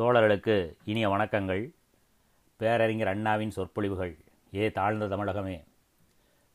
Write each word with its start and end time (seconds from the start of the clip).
தோழர்களுக்கு 0.00 0.54
இனிய 0.84 1.08
வணக்கங்கள். 1.08 1.70
பேரறிஞர் 2.56 3.06
அண்ணாவின் 3.06 3.50
சொற்பொழிவுகள். 3.50 4.18
ஏ 4.54 4.70
தாழ்ந்த 4.70 5.06
தமிழகமே. 5.06 5.64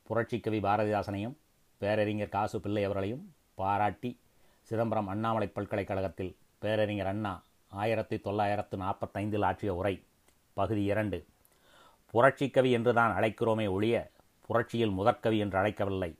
புரட்சிக்கவி 0.08 0.60
பாரதிதாசனையும் 0.66 1.36
பேரறிஞர் 1.78 2.30
காசு 2.30 2.60
பிள்ளை 2.60 2.84
அவர்களையும் 2.84 3.36
பாராட்டி 3.56 4.20
சிதம்பரம் 4.62 5.08
அண்ணாமலை 5.08 5.48
பல்கலைக்கழகத்தில் 5.48 6.36
பேரறிஞர் 6.60 7.06
அண்ணா 7.06 7.44
ஆயிரத்தி 7.68 8.20
தொள்ளாயிரத்து 8.20 8.78
நாற்பத்தைந்தில் 8.78 9.46
ஆற்றிய 9.46 9.74
உரை 9.74 10.04
பகுதி 10.54 10.84
இரண்டு. 10.84 11.28
புரட்சிக்கவி 12.14 12.72
என்று 12.72 12.94
தான் 12.94 13.16
அழைக்கிறோமே 13.18 13.70
ஒழிய 13.70 14.12
புரட்சியில் 14.46 14.98
முதற்கவி 14.98 15.38
என்று 15.38 15.60
அழைக்கவில்லை. 15.60 16.12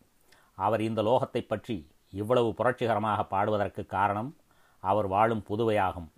அவர் 0.54 0.82
இந்த 0.82 1.02
லோகத்தை 1.02 1.42
பற்றி 1.48 1.88
இவ்வளவு 2.12 2.54
புரட்சிகரமாக 2.54 3.24
பாடுவதற்கு 3.24 3.86
காரணம் 3.86 4.36
அவர் 4.80 5.08
வாழும் 5.08 5.44
புதுவையாகும். 5.50 6.10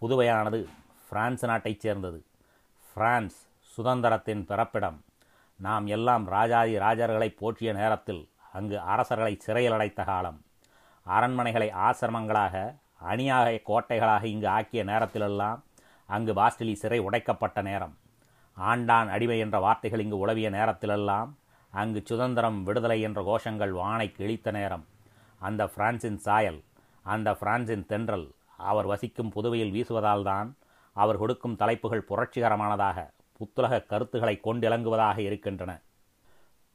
புதுவையானது 0.00 0.68
பிரான்ஸ் 1.08 1.44
நாட்டைச் 1.44 1.80
சேர்ந்தது. 1.80 2.24
பிரான்ஸ் 2.94 3.48
சுதந்திரத்தின் 3.76 4.44
பிறப்பிடம். 4.44 5.04
நாம் 5.56 5.86
எல்லாம் 5.86 6.26
ராஜாதி 6.26 6.78
ராஜர்களை 6.78 7.36
போற்றிய 7.36 7.72
நேரத்தில் 7.72 8.28
அங்கு 8.52 8.80
அரசர்களை 8.80 9.36
சிறையில் 9.38 9.72
அடைத்த 9.72 10.04
காலம். 10.04 10.44
அரண்மனைகளை 11.08 11.68
ஆசிரமங்களாக 11.72 12.74
அணியாக 13.00 13.50
கோட்டைகளாக 13.50 14.24
இங்கு 14.24 14.48
ஆக்கிய 14.48 14.84
நேரத்திலெல்லாம் 14.84 15.60
அங்கு 16.06 16.32
பாஸ்டிலி 16.32 16.72
சிறை 16.72 16.98
உடைக்கப்பட்ட 16.98 17.62
நேரம். 17.62 17.98
ஆண்டான் 18.60 19.08
அடிமை 19.08 19.38
என்ற 19.38 19.58
வார்த்தைகள் 19.58 20.00
இங்கு 20.00 20.18
உளவிய 20.18 20.50
நேரத்திலெல்லாம் 20.50 21.30
அங்கு 21.70 22.02
சுதந்திரம் 22.04 22.62
விடுதலை 22.62 23.00
என்ற 23.00 23.20
கோஷங்கள் 23.22 23.70
வானை 23.70 24.12
கிழித்த 24.12 24.50
நேரம். 24.50 24.86
அந்த 25.38 25.66
பிரான்சின் 25.66 26.18
சாயல் 26.18 26.62
அந்த 27.02 27.32
பிரான்சின் 27.32 27.86
தென்றல் 27.86 28.30
அவர் 28.62 28.86
வசிக்கும் 28.86 29.32
புதுவையில் 29.32 29.72
வீசுவதால்தான் 29.72 30.48
அவர் 30.92 31.18
கொடுக்கும் 31.18 31.56
தலைப்புகள் 31.56 32.06
புரட்சிகரமானதாக 32.08 32.98
புத்துலக 33.40 33.86
கருத்துக்களை 33.86 34.40
கொண்டிலங்குவதாக 34.44 35.18
இருக்கின்றன. 35.18 35.80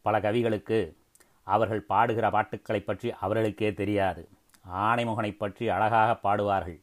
பல 0.02 0.20
கவிகளுக்கு 0.20 0.96
அவர்கள் 1.44 1.86
பாடுகிற 1.90 2.30
பாட்டுக்களை 2.32 2.82
பற்றி 2.82 3.14
அவர்களுக்கே 3.20 3.74
தெரியாது. 3.74 4.30
ஆணைமுகனை 4.74 5.38
பற்றி 5.38 5.70
அழகாக 5.70 6.20
பாடுவார்கள். 6.24 6.80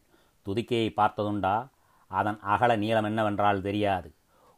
துதிக்கையை 0.46 0.92
பார்த்ததுண்டா? 0.96 1.68
அதன் 2.10 2.38
அகல 2.40 2.76
நீளம் 2.76 3.04
என்னவென்றால் 3.04 3.62
தெரியாது. 3.62 4.14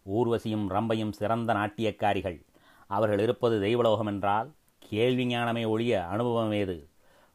ஊர்வசியும் 0.06 0.66
ரம்பையும் 0.68 1.12
சிறந்த 1.12 1.52
நாட்டியக்காரிகள். 1.52 2.38
அவர்கள் 2.86 3.18
இருப்பது 3.18 3.61
தெய்வலோகம் 3.61 4.06
என்றால் 4.06 4.48
கேள்வி 4.78 5.27
ஞானமே 5.27 5.64
ஒழிய 5.64 6.06
அனுபவம் 6.06 6.52
ஏது? 6.52 6.88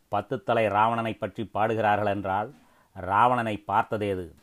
பத்து 0.07 0.43
தலை 0.43 0.65
ராவணனை 0.67 1.13
பற்றி 1.17 1.43
பாடுகிறார்கள் 1.53 2.11
என்றால் 2.13 2.49
ராவணனை 2.95 3.55
பார்த்ததேது? 3.71 4.35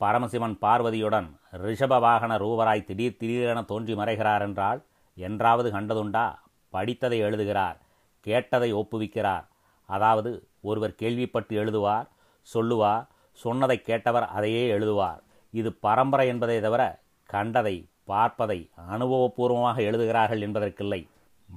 பரமசிவன் 0.00 0.56
பார்வதியுடன் 0.60 1.28
ரிஷப 1.64 1.98
வாகன 2.00 2.36
ரூபராய் 2.36 2.84
திடீர் 2.84 3.16
திடீரென 3.16 3.62
தோன்றி 3.62 3.94
மறைகிறார் 3.94 4.40
என்றால் 4.40 4.80
என்றாவது 5.14 5.70
கண்டதுண்டா? 5.70 6.26
படித்ததை 6.72 7.18
எழுதுகிறார் 7.18 7.78
கேட்டதை 8.20 8.74
ஒப்புவிக்கிறார். 8.74 9.44
அதாவது 9.88 10.30
ஒருவர் 10.60 10.94
கேள்விப்பட்டு 10.94 11.54
எழுதுவார் 11.64 12.08
சொல்லுவார் 12.48 13.06
சொன்னதை 13.32 13.82
கேட்டவர் 13.86 14.26
அதையே 14.26 14.64
எழுதுவார். 14.72 15.20
இது 15.50 15.72
பரம்பரை 15.72 16.26
என்பதை 16.28 16.60
தவிர 16.60 16.82
கண்டதை 17.24 17.76
பார்ப்பதை 18.04 18.70
அனுபவபூர்வமாக 18.92 19.76
எழுதுகிறார்கள் 19.76 20.40
என்பதற்கில்லை. 20.40 21.00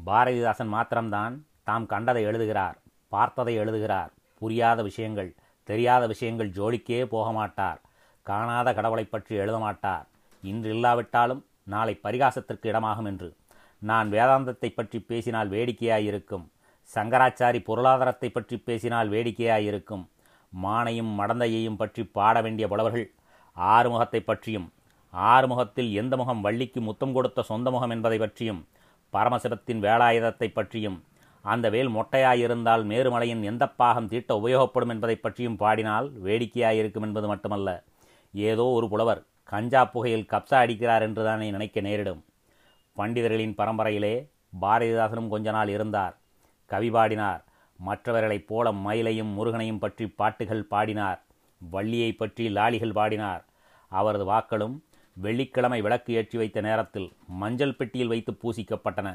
பாரதிதாசன் 0.06 0.68
மாத்திரம்தான் 0.68 1.46
தாம் 1.64 1.86
கண்டதை 1.86 2.24
எழுதுகிறார் 2.24 2.78
பார்த்ததை 3.08 3.56
எழுதுகிறார். 3.56 4.12
புரியாத 4.42 4.80
விஷயங்கள். 4.84 5.36
தெரியாத 5.68 6.04
விஷயங்கள் 6.08 6.56
ஜோலிக்கே 6.58 7.02
போக 7.06 7.28
மாட்டார் 7.32 7.80
காணாத 8.26 8.68
கடவுளை 8.74 9.06
பற்றி 9.08 9.34
எழுத 9.36 9.58
மாட்டார் 9.58 10.06
இன்று 10.44 10.70
இல்லாவிட்டாலும் 10.76 11.42
நாளை 11.68 11.94
பரிகாசத்திற்கு 12.04 12.66
இடமாகும் 12.72 13.08
என்று. 13.12 13.30
நான் 13.82 14.08
வேதாந்தத்தை 14.10 14.70
பற்றி 14.70 14.98
பேசினால் 15.10 15.50
வேடிக்கையாயிருக்கும். 15.50 16.46
சங்கராச்சாரி 16.92 17.60
பொருளாதாரத்தை 17.60 18.30
பற்றி 18.30 18.56
பேசினால் 18.58 19.10
வேடிக்கையாயிருக்கும். 19.10 20.04
மானையும் 20.54 21.12
மடந்தையையும் 21.20 21.80
பற்றி 21.80 22.02
பாட 22.18 22.36
வேண்டிய 22.42 22.66
புலவர்கள் 22.68 23.08
ஆறுமுகத்தை 23.58 24.22
பற்றியும் 24.22 24.68
ஆறுமுகத்தில் 25.14 25.90
எந்த 25.94 26.14
முகம் 26.18 26.42
வள்ளிக்கு 26.42 26.80
முத்தம் 26.82 27.14
கொடுத்த 27.14 27.44
சொந்த 27.44 27.68
முகம் 27.72 27.94
என்பதை 27.96 28.18
பற்றியும் 28.20 28.62
பரமசிவத்தின் 29.14 29.84
வேலாயுதத்தை 29.86 30.48
பற்றியும் 30.50 30.98
அந்த 31.46 31.70
வேல் 31.70 31.90
மொட்டையாயிருந்தால் 31.90 32.84
மேருமலையின் 32.92 33.44
எந்த 33.44 33.64
பாகம் 33.80 34.10
தீட்ட 34.12 34.32
உபயோகப்படும் 34.40 34.94
என்பதை 34.94 35.16
பற்றியும் 35.16 35.58
பாடினால் 35.58 36.08
வேடிக்கையாயிருக்கும் 36.26 37.06
என்பது 37.08 37.28
மட்டுமல்ல. 37.28 37.70
ஏதோ 38.34 38.66
ஒரு 38.78 38.88
புலவர் 38.90 39.22
கஞ்சா 39.44 39.82
புகையில் 39.86 40.30
கப்சா 40.32 40.58
அடிக்கிறார் 40.64 41.02
என்றுதானே 41.02 41.52
நினைக்க 41.52 41.82
நேரிடும். 41.82 42.22
பண்டிதர்களின் 42.98 43.58
பரம்பரையிலே 43.58 44.16
பாரதிதாசனும் 44.62 45.28
கொஞ்ச 45.28 45.52
நாள் 45.52 45.68
இருந்தார். 45.68 46.16
கவி 46.72 46.90
பாடினார். 46.90 47.42
மற்றவர்களைப் 47.80 48.48
போல 48.48 48.72
மயிலையும் 48.86 49.32
முருகனையும் 49.38 49.80
பற்றி 49.80 50.06
பாட்டுகள் 50.08 50.70
பாடினார். 50.74 51.20
வள்ளியை 51.72 52.12
பற்றி 52.12 52.46
லாலிகள் 52.50 52.98
பாடினார். 53.00 53.44
அவரது 53.92 54.26
வாக்களும் 54.26 54.76
வெள்ளிக்கிழமை 55.18 55.82
விளக்கு 55.82 56.14
ஏற்றி 56.14 56.38
வைத்த 56.38 56.60
நேரத்தில் 56.62 57.10
மஞ்சள் 57.42 57.78
பெட்டியில் 57.78 58.12
வைத்து 58.14 58.32
பூசிக்கப்பட்டன. 58.42 59.10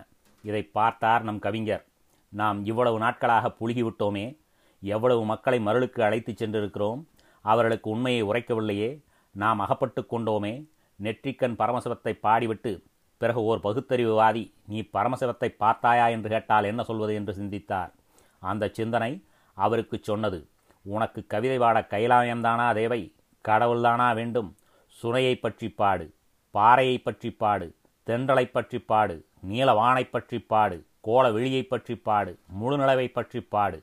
இதை 0.44 0.62
பார்த்தார் 0.62 1.22
நம் 1.22 1.38
கவிஞர். 1.38 1.84
நாம் 2.32 2.64
இவ்வளவு 2.64 2.98
நாட்களாக 2.98 3.52
புழுகிவிட்டோமே 3.60 4.38
எவ்வளவு 4.82 5.24
மக்களை 5.24 5.58
மருளுக்கு 5.60 6.00
அழைத்துச் 6.02 6.41
சென்றிருக்கிறோம் 6.42 7.00
அவர்களுக்கு 7.42 7.91
உண்மையை 7.91 8.22
உரைக்கவில்லையே 8.24 9.02
நாம் 9.34 9.58
அகப்பட்டு 9.58 10.06
கொண்டோமே 10.10 10.66
நெற்றிக்கண் 10.98 11.58
பரமசிவத்தை 11.58 12.18
பாடிவிட்டு 12.22 12.84
பிறகு 13.18 13.42
ஓர் 13.42 13.58
பகுத்தறிவுவாதி 13.58 14.52
நீ 14.66 14.80
பரமசிவத்தை 14.80 15.48
பார்த்தாயா? 15.48 16.06
என்று 16.08 16.28
கேட்டால் 16.30 16.64
என்ன 16.64 16.82
சொல்வது 16.82 17.14
என்று 17.14 17.32
சிந்தித்தார். 17.34 17.91
அந்த 18.38 18.68
சிந்தனை 18.68 19.24
அவருக்கு 19.54 19.98
சொன்னது 20.02 20.48
உனக்கு 20.84 21.26
கவிதை 21.26 21.58
பாட 21.58 21.86
கைலாயம்தானா 21.91 22.74
தேவை? 22.74 23.14
கடவுள்தானா 23.48 24.14
வேண்டும்? 24.14 24.56
சுனையை 24.97 25.34
பற்றி 25.34 25.68
பாடு 25.70 26.06
பாறையை 26.54 26.98
பற்றி 26.98 27.30
பாடு 27.30 27.66
தென்றலை 28.06 28.44
பற்றி 28.50 28.78
பாடு 28.80 29.16
நீலவானை 29.48 30.04
பற்றி 30.10 30.38
பாடு 30.38 30.78
கோல 31.00 31.32
வெளியை 31.32 31.62
பற்றி 31.62 31.94
பாடு 31.96 32.38
முழுநிலவை 32.60 33.06
பற்றி 33.12 33.40
பாடு 33.40 33.78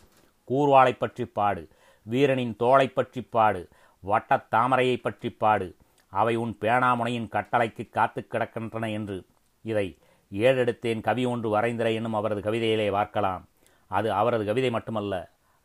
கூர்வாளை 0.48 0.94
பற்றி 0.98 1.26
பாடு 1.26 1.68
வீரனின் 2.06 2.56
தோளை 2.60 2.88
பற்றி 2.88 3.22
பாடு 3.22 3.70
வட்டத் 4.04 4.50
தாமரையை 4.52 4.98
பற்றி 5.02 5.30
பாடு 5.30 5.76
அவை 6.14 6.36
உன் 6.36 6.58
பேணாமுனையின் 6.62 7.30
கட்டளைக்கு 7.30 7.90
காத்து 7.90 8.28
கிடக்கின்றன 8.32 8.92
என்று. 8.92 9.18
இதை 9.62 9.98
ஏழெடுத்தேன் 10.32 11.02
கவி 11.02 11.26
ஒன்று 11.26 11.50
வரைந்திர 11.50 11.94
என்னும் 11.94 12.14
அவரது 12.14 12.42
கவிதையிலே 12.42 12.92
பார்க்கலாம். 12.92 13.44
அது 13.92 14.12
அவரது 14.12 14.46
கவிதை 14.46 14.70
மட்டுமல்ல 14.70 15.14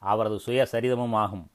அவரது 0.02 0.40
சுயசரிதமும் 0.46 1.14
ஆகும். 1.14 1.50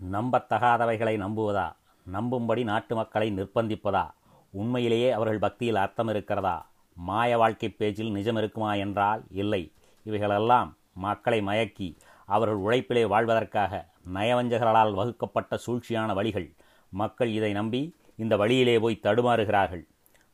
நம்பத்தகாதவைகளை 0.00 1.14
நம்புவதா? 1.16 1.68
நம்பும்படி 2.06 2.62
நாட்டு 2.64 2.94
மக்களை 2.94 3.32
நிர்பந்திப்பதா 3.32 4.04
உண்மையிலேயே 4.50 5.10
அவர்கள் 5.10 5.38
பக்தியில் 5.38 5.76
அர்த்தம் 5.76 6.08
இருக்கிறதா? 6.08 6.56
மாய 6.96 7.38
வாழ்க்கை 7.38 7.68
பேச்சில் 7.70 8.10
நிஜம் 8.10 8.36
இருக்குமா 8.36 8.74
என்றால் 8.74 9.22
இல்லை. 9.30 9.62
இவைகளெல்லாம் 10.06 10.76
மக்களை 10.92 11.40
மயக்கி 11.40 11.88
அவர்கள் 12.24 12.62
உழைப்பிலே 12.66 13.04
வாழ்வதற்காக 13.08 13.72
நயவஞ்சகர்களால் 14.14 14.92
வகுக்கப்பட்ட 14.94 15.58
சூழ்ச்சியான 15.66 16.14
வழிகள். 16.14 16.48
மக்கள் 16.92 17.30
இதை 17.38 17.52
நம்பி 17.52 17.82
இந்த 18.16 18.36
வழியிலே 18.36 18.78
போய் 18.78 19.02
தடுமாறுகிறார்கள். 19.02 19.84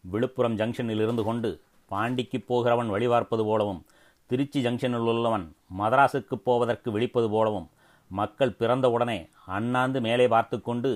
விழுப்புரம் 0.05 0.59
ஜங்ஷனில் 0.59 1.03
இருந்து 1.05 1.23
கொண்டு 1.25 1.51
பாண்டிக்கு 1.91 2.39
போகிறவன் 2.47 2.89
வழிபார்ப்பது 2.89 3.45
போலவும் 3.45 3.85
திருச்சி 4.27 4.61
ஜங்ஷனில் 4.67 5.09
உள்ளவன் 5.13 5.45
மதராசுக்கு 5.79 6.37
போவதற்கு 6.49 6.91
விழிப்பது 6.91 7.29
போலவும் 7.31 7.69
மக்கள் 8.09 8.57
பிறந்தவுடனே 8.59 9.19
அண்ணாந்து 9.57 10.01
மேலே 10.01 10.27
பார்த்து 10.29 10.57
கொண்டு 10.63 10.91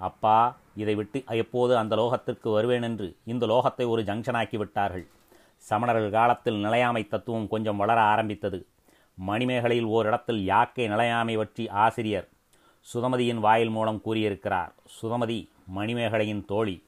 அப்பா 0.00 0.36
இதை 0.76 0.94
விட்டு 0.94 1.24
எப்போது 1.26 1.76
அந்த 1.76 1.96
லோகத்திற்கு 1.96 2.52
வருவேன் 2.52 2.82
என்று 2.82 3.16
இந்த 3.24 3.46
லோகத்தை 3.46 3.88
ஒரு 3.88 4.02
ஜங்ஷனாக்கி 4.02 4.56
விட்டார்கள் 4.56 5.06
சமணர்கள் 5.70 6.10
காலத்தில் 6.10 6.54
நிலையாமை 6.54 7.08
தத்துவம் 7.08 7.48
கொஞ்சம் 7.48 7.76
வளர 7.76 8.00
ஆரம்பித்தது. 8.00 8.66
மணிமேகலையில் 9.26 9.84
ஓரிடத்தில் 9.84 10.44
யாக்கை 10.44 10.88
நிலையாமை 10.88 11.36
பற்றி 11.36 11.68
ஆசிரியர் 11.68 12.28
சுதமதியின் 12.94 13.38
வாயில் 13.38 13.70
மூலம் 13.70 14.00
கூறியிருக்கிறார். 14.00 14.74
சுதமதி 15.02 15.48
மணிமேகலையின் 15.76 16.44
தோழி. 16.44 16.86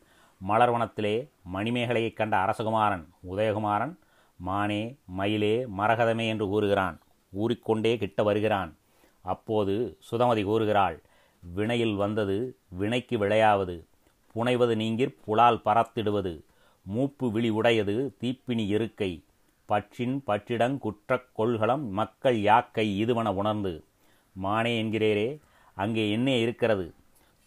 மலர்வனத்திலே 0.49 1.29
மணிமேகலையைக் 1.55 2.13
கண்ட 2.13 2.37
அரசகுமாரன் 2.37 3.05
உதயகுமாரன் 3.31 3.99
மானே 4.37 4.97
மயிலே 5.07 5.67
மரகதமே 5.79 6.29
என்று 6.29 6.47
கூறுகிறான். 6.47 7.01
ஊறிக்கொண்டே 7.33 7.99
கிட்ட 7.99 8.23
வருகிறான். 8.23 8.77
அப்போது 9.23 9.99
சுதமதி 10.11 10.45
கூறுகிறாள் 10.45 11.03
வினையில் 11.43 11.95
வந்தது 11.95 12.37
வினைக்கு 12.69 13.19
விளையாவது. 13.19 13.77
புனைவது 14.35 14.75
நீங்கிற் 14.77 15.15
புலால் 15.25 15.63
பறத்திடுவது. 15.65 16.33
மூப்பு 16.87 17.31
விழி 17.31 17.51
உடையது 17.51 17.95
தீப்பினி 18.21 18.67
இருக்கை. 18.67 19.25
பற்றின் 19.69 20.17
பற்றிடங் 20.27 20.79
குற்றக் 20.79 21.31
கொள்கலம் 21.33 21.85
மக்கள் 21.91 22.39
யாக்கை 22.41 22.87
இதுவன 23.05 23.29
உணர்ந்து. 23.35 23.73
மானே 24.37 24.73
என்கிறேரே 24.83 25.29
அங்கே 25.77 26.11
என்ன 26.11 26.31
இருக்கிறது? 26.37 26.87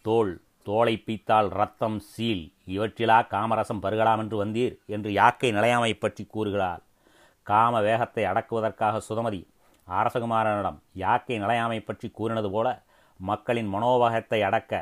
தோல் 0.04 0.32
தோலை 0.62 0.94
பீத்தால் 1.06 1.48
ரத்தம் 1.50 1.98
சீல் 2.12 2.44
இவற்றிலா 2.66 3.18
காமரசம் 3.32 3.82
பருகலாம் 3.82 4.18
என்று 4.18 4.36
வந்தீர் 4.44 4.74
என்று 4.86 5.12
யாக்கை 5.12 5.50
நிலையாமை 5.50 5.92
பற்றி 5.94 6.24
கூறுகிறாள் 6.26 6.82
காம 7.46 7.80
வேகத்தை 7.80 8.24
அடக்குவதற்காக 8.24 9.00
சுதமதி 9.08 9.40
அரசகுமாரனிடம் 9.88 10.78
யாக்கை 10.94 11.38
நிலையாமை 11.38 11.78
பற்றி 11.80 12.08
கூறினது 12.10 12.50
போல 12.50 12.68
மக்களின் 13.20 13.70
மனோபாகத்தை 13.74 14.40
அடக்க 14.48 14.72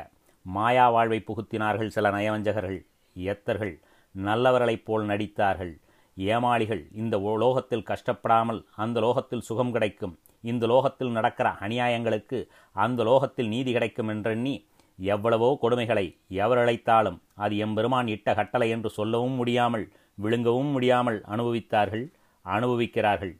மாயா 0.45 0.85
வாழ்வை 0.89 1.19
புகுத்தினார்கள் 1.27 1.93
சில 1.95 2.09
நயவஞ்சகர்கள் 2.09 2.79
எத்தர்கள் 3.15 3.73
நல்லவர்களைப் 4.15 4.85
போல் 4.87 5.05
நடித்தார்கள். 5.05 5.73
ஏமாளிகள் 6.17 6.83
இந்த 7.01 7.15
லோகத்தில் 7.43 7.87
கஷ்டப்படாமல் 7.89 8.59
அந்த 8.83 8.97
லோகத்தில் 9.05 9.45
சுகம் 9.47 9.71
கிடைக்கும் 9.71 10.13
இந்த 10.43 10.63
லோகத்தில் 10.71 11.15
நடக்கிற 11.17 11.47
அநியாயங்களுக்கு 11.65 12.39
அந்த 12.75 13.03
லோகத்தில் 13.09 13.49
நீதி 13.53 13.71
கிடைக்கும் 13.77 14.11
என்றெண்ணி 14.13 14.55
எவ்வளவோ 14.99 15.49
கொடுமைகளை 15.61 16.05
எவர் 16.43 16.61
அழைத்தாலும் 16.61 17.17
அது 17.43 17.55
எம்பெருமான் 17.65 18.11
இட்ட 18.15 18.35
கட்டளை 18.35 18.67
என்று 18.75 18.89
சொல்லவும் 18.89 19.35
முடியாமல் 19.39 19.85
விழுங்கவும் 20.17 20.71
முடியாமல் 20.75 21.19
அனுபவித்தார்கள் 21.33 22.05
அனுபவிக்கிறார்கள். 22.45 23.33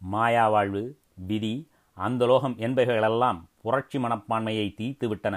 மாயா 0.00 0.46
வாழ்வு 0.48 0.82
விதி 1.30 1.54
அந்த 2.06 2.26
லோகம் 2.26 2.56
என்பவைகளெல்லாம் 2.58 3.38
புரட்சி 3.62 3.98
மனப்பான்மையை 3.98 4.66
தீய்த்துவிட்டன 4.78 5.36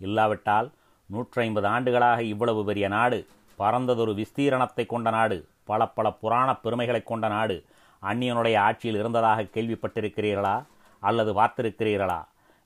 இல்லாவிட்டால் 0.00 0.68
நூற்றி 1.10 1.40
ஐம்பது 1.40 1.66
ஆண்டுகளாக 1.66 2.22
இவ்வளவு 2.22 2.64
பெரிய 2.64 2.86
நாடு 2.88 3.18
பறந்ததொரு 3.58 4.12
விஸ்தீரணத்தை 4.20 4.84
கொண்ட 4.86 5.10
நாடு 5.10 5.36
பல 5.64 5.86
பல 5.88 6.06
புராண 6.12 6.48
பெருமைகளை 6.54 7.02
கொண்ட 7.02 7.26
நாடு 7.28 7.56
அந்நியனுடைய 8.02 8.56
ஆட்சியில் 8.58 8.98
இருந்ததாக 8.98 9.48
கேள்விப்பட்டிருக்கிறீர்களா? 9.54 10.56
அல்லது 11.02 11.30
பார்த்திருக்கிறீர்களா? 11.34 12.20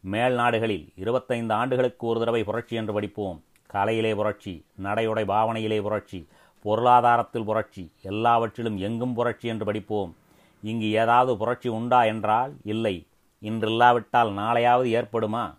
மேல் 0.04 0.34
நாடுகளில் 0.34 0.86
இருபத்தைந்து 0.96 1.54
ஆண்டுகளுக்கு 1.54 2.04
ஒரு 2.06 2.18
தடவை 2.20 2.42
புரட்சி 2.44 2.74
என்று 2.76 2.92
படிப்போம். 2.92 3.38
கலையிலே 3.72 4.12
புரட்சி 4.14 4.54
நடையுடை 4.82 5.24
பாவனையிலே 5.24 5.78
புரட்சி 5.82 6.20
பொருளாதாரத்தில் 6.64 7.44
புரட்சி 7.44 7.84
எல்லாவற்றிலும் 8.02 8.78
எங்கும் 8.78 9.14
புரட்சி 9.14 9.46
என்று 9.48 9.64
படிப்போம். 9.64 10.12
இங்கு 10.62 10.88
ஏதாவது 11.02 11.32
புரட்சி 11.36 11.68
உண்டா 11.68 12.00
என்றால் 12.04 12.52
இல்லை. 12.64 12.96
இன்றில்லாவிட்டால் 13.42 14.32
நாளையாவது 14.32 14.88
ஏற்படுமா? 14.88 15.54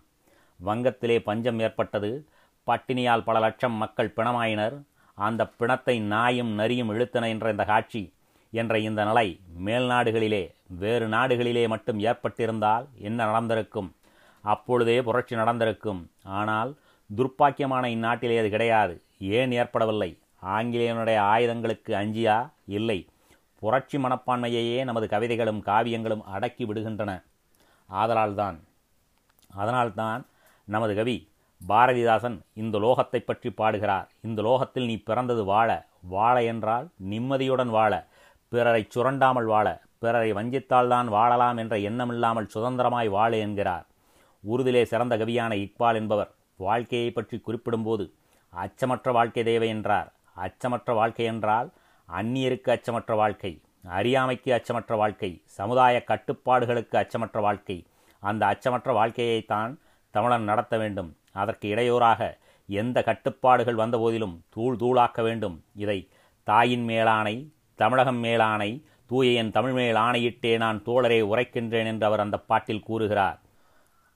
வங்கத்திலே 0.64 1.18
பஞ்சம் 1.18 1.58
ஏற்பட்டது. 1.58 2.26
பட்டினியால் 2.66 3.22
பல 3.22 3.38
லட்சம் 3.38 3.72
மக்கள் 3.72 4.12
பிணமாயினர். 4.16 4.82
அந்த 5.14 5.46
பிணத்தை 5.46 6.00
நாயும் 6.00 6.58
நரியும் 6.58 6.90
இழுத்தன 6.90 7.28
என்ற 7.28 7.50
இந்த 7.50 7.64
காட்சி 7.64 8.12
என்ற 8.50 8.78
இந்த 8.78 9.04
நிலை 9.04 9.40
மேல் 9.56 9.88
நாடுகளிலே 9.88 10.54
வேறு 10.66 11.08
நாடுகளிலே 11.08 11.68
மட்டும் 11.68 11.98
ஏற்பட்டிருந்தால் 11.98 12.86
என்ன 12.98 13.24
நடந்திருக்கும்? 13.24 13.94
அப்பொழுதே 14.42 15.02
புரட்சி 15.02 15.36
நடந்திருக்கும். 15.36 16.10
ஆனால் 16.22 16.74
துர்ப்பாக்கியமான 17.16 17.84
இந்நாட்டிலே 17.86 18.38
அது 18.38 18.50
கிடையாது. 18.50 19.02
ஏன் 19.18 19.52
ஏற்படவில்லை? 19.52 20.18
ஆங்கிலேயனுடைய 20.46 21.16
ஆயுதங்களுக்கு 21.16 21.94
அஞ்சியா? 21.94 22.50
இல்லை. 22.66 23.08
புரட்சி 23.58 23.98
மனப்பான்மையையே 23.98 24.84
நமது 24.84 25.06
கவிதைகளும் 25.08 25.62
காவியங்களும் 25.66 26.20
அடக்கி 26.20 26.66
விடுகின்றன. 26.66 27.22
ஆதலால்தான். 27.90 28.58
அதனால்தான் 29.50 30.22
நமது 30.68 30.94
கவி 30.94 31.16
பாரதிதாசன் 31.60 32.38
இந்த 32.54 32.76
லோகத்தை 32.78 33.20
பற்றி 33.20 33.50
பாடுகிறார். 33.50 34.08
இந்த 34.22 34.40
லோகத்தில் 34.42 34.86
நீ 34.86 34.96
பிறந்தது 34.96 35.44
வாழ 35.44 35.68
வாழ 36.08 36.34
என்றால் 36.44 36.86
நிம்மதியுடன் 37.10 37.70
வாழ 37.70 37.92
பிறரை 38.52 38.82
சுரண்டாமல் 38.94 39.44
வாழ 39.44 39.66
பிறரை 39.98 40.30
வஞ்சித்தால்தான் 40.32 41.08
வாழலாம் 41.08 41.56
என்ற 41.56 41.76
எண்ணமில்லாமல் 41.88 42.50
சுதந்திரமாய் 42.54 43.08
வாழ 43.08 43.32
என்கிறார். 43.36 43.86
உருதிலே 44.44 44.82
சிறந்த 44.84 45.14
கவியான 45.16 45.52
இக்பால் 45.54 45.94
என்பவர் 45.94 46.30
வாழ்க்கையை 46.56 47.10
பற்றி 47.10 47.36
குறிப்பிடும்போது 47.38 48.04
அச்சமற்ற 48.52 49.12
வாழ்க்கை 49.12 49.42
தேவை 49.42 49.68
என்றார். 49.68 50.08
அச்சமற்ற 50.36 50.94
வாழ்க்கை 50.94 51.24
என்றால் 51.24 51.68
அந்நியருக்கு 52.08 52.70
அச்சமற்ற 52.74 53.14
வாழ்க்கை. 53.16 53.52
அறியாமைக்கு 53.84 54.52
அச்சமற்ற 54.52 54.96
வாழ்க்கை 54.96 55.42
சமுதாய 55.44 56.04
கட்டுப்பாடுகளுக்கு 56.06 56.96
அச்சமற்ற 56.96 57.40
வாழ்க்கை 57.40 57.86
அந்த 58.20 58.42
அச்சமற்ற 58.46 58.92
வாழ்க்கையைத்தான் 58.92 59.78
தமிழன் 60.10 60.42
நடத்த 60.42 60.78
வேண்டும். 60.78 61.16
அதற்கு 61.32 61.68
இடையூறாக 61.68 62.38
எந்த 62.66 63.02
கட்டுப்பாடுகள் 63.02 63.74
வந்தபோதிலும் 63.74 64.42
தூள் 64.48 64.76
தூளாக்க 64.76 65.22
வேண்டும். 65.22 65.64
இதை 65.74 66.08
தாயின் 66.42 66.88
மேலானை 66.88 67.48
தமிழகம் 67.74 68.24
மேலானை 68.24 68.82
தூய 69.06 69.30
என் 69.30 69.50
தமிழ் 69.50 69.72
மேல் 69.72 69.94
ஆணையிட்டே 69.94 70.56
நான் 70.56 70.82
தோழரை 70.82 71.20
உரைக்கின்றேன் 71.22 71.86
என்று 71.86 72.06
அவர் 72.06 72.20
அந்த 72.20 72.38
பாட்டில் 72.38 72.82
கூறுகிறார். 72.82 73.40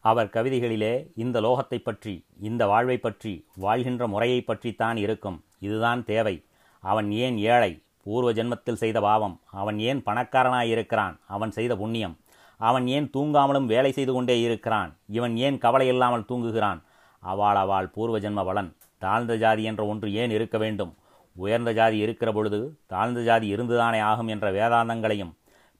அவர் 0.00 0.26
கவிதைகளிலே 0.26 1.11
இந்த 1.15 1.41
லோகத்தை 1.41 1.79
பற்றி 1.79 2.25
இந்த 2.41 2.67
வாழ்வை 2.67 2.99
பற்றி 2.99 3.47
வாழ்கின்ற 3.56 4.06
முறையை 4.06 4.41
பற்றித்தான் 4.41 4.97
இருக்கும். 4.97 5.44
இதுதான் 5.58 6.05
தேவை. 6.05 6.44
அவன் 6.81 7.11
ஏன் 7.11 7.38
ஏழை? 7.38 7.82
பூர்வ 8.04 8.32
ஜென்மத்தில் 8.32 8.81
செய்த 8.82 9.00
பாவம். 9.00 9.40
அவன் 9.50 9.78
ஏன் 9.78 10.02
பணக்காரனாயிருக்கிறான்? 10.06 11.16
அவன் 11.26 11.50
செய்த 11.50 11.76
புண்ணியம். 11.76 12.19
அவன் 12.56 12.87
ஏன் 12.87 13.10
தூங்காமலும் 13.16 13.66
வேலை 13.66 13.93
செய்து 13.93 14.12
கொண்டே 14.12 14.40
இருக்கிறான்? 14.40 14.96
இவன் 15.08 15.37
ஏன் 15.37 15.58
கவலை 15.58 15.87
இல்லாமல் 15.88 16.28
தூங்குகிறான்? 16.28 16.81
அவாள் 17.22 17.54
அவள் 17.54 17.87
பூர்வ 17.87 18.19
ஜென்ம 18.19 18.44
பலன். 18.44 18.76
தாழ்ந்த 18.99 19.37
ஜாதி 19.37 19.62
என்ற 19.62 19.87
ஒன்று 19.87 20.14
ஏன் 20.14 20.31
இருக்க 20.31 20.58
வேண்டும்? 20.58 20.94
உயர்ந்த 21.37 21.72
ஜாதி 21.72 21.96
இருக்கிற 21.96 22.32
பொழுது 22.32 22.78
தாழ்ந்த 22.87 23.22
ஜாதி 23.22 23.54
இருந்துதானே 23.54 24.00
ஆகும் 24.00 24.28
என்ற 24.28 24.52
வேதாந்தங்களையும் 24.52 25.32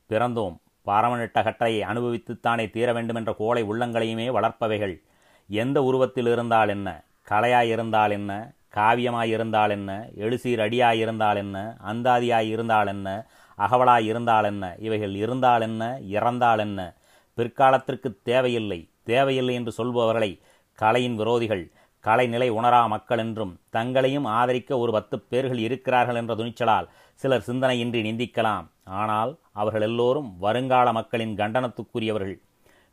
பிறந்தோம். 0.09 0.57
பாரமனிட்ட 0.87 1.43
கட்டளையை 1.43 1.89
அனுபவித்துத்தானே 1.89 2.71
தீர 2.71 2.93
வேண்டும் 2.93 3.17
என்ற 3.17 3.33
கோளை 3.33 3.63
உள்ளங்களையுமே 3.65 4.27
வளர்ப்பவைகள். 4.31 5.03
எந்த 5.49 5.83
உருவத்தில் 5.83 6.27
இருந்தால் 6.27 6.69
என்ன? 6.69 7.05
கலையாய் 7.31 7.69
இருந்தால் 7.69 8.11
என்ன? 8.11 8.53
காவியமாய் 8.77 9.29
இருந்தால் 9.29 9.71
என்ன? 9.71 10.09
எழுசீர் 10.17 10.63
அடியாய் 10.67 10.99
இருந்தால் 10.99 11.37
என்ன? 11.37 11.77
அந்தாதியாய் 11.87 12.49
இருந்தால் 12.49 12.87
என்ன? 12.87 13.27
அகவலாய் 13.59 14.05
இருந்தால் 14.05 14.45
என்ன? 14.45 14.77
இவைகள் 14.79 15.15
இருந்தால் 15.15 15.61
என்ன? 15.61 15.99
இறந்தால் 16.01 16.59
என்ன? 16.59 16.95
பிற்காலத்திற்கு 17.37 18.15
தேவையில்லை. 18.23 18.89
தேவையில்லை 19.03 19.55
என்று 19.55 19.73
சொல்பவர்களை 19.79 20.41
கலையின் 20.75 21.19
விரோதிகள் 21.19 21.71
கலைநிலை 22.05 22.51
உணரா 22.51 22.89
மக்கள் 22.89 23.19
என்றும் 23.19 23.61
தங்களையும் 23.71 24.25
ஆதரிக்க 24.25 24.79
ஒரு 24.79 24.93
பத்து 24.93 25.21
பேர்கள் 25.21 25.59
இருக்கிறார்கள் 25.59 26.15
என்ற 26.15 26.35
துணிச்சலால் 26.35 26.89
சிலர் 27.15 27.45
சிந்தனையின்றி 27.47 28.01
நிந்திக்கலாம். 28.09 28.67
ஆனால் 28.85 29.37
அவர்கள் 29.53 29.83
எல்லோரும் 29.83 30.39
வருங்கால 30.39 30.93
மக்களின் 30.93 31.37
கண்டனத்துக்குரியவர்கள். 31.37 32.41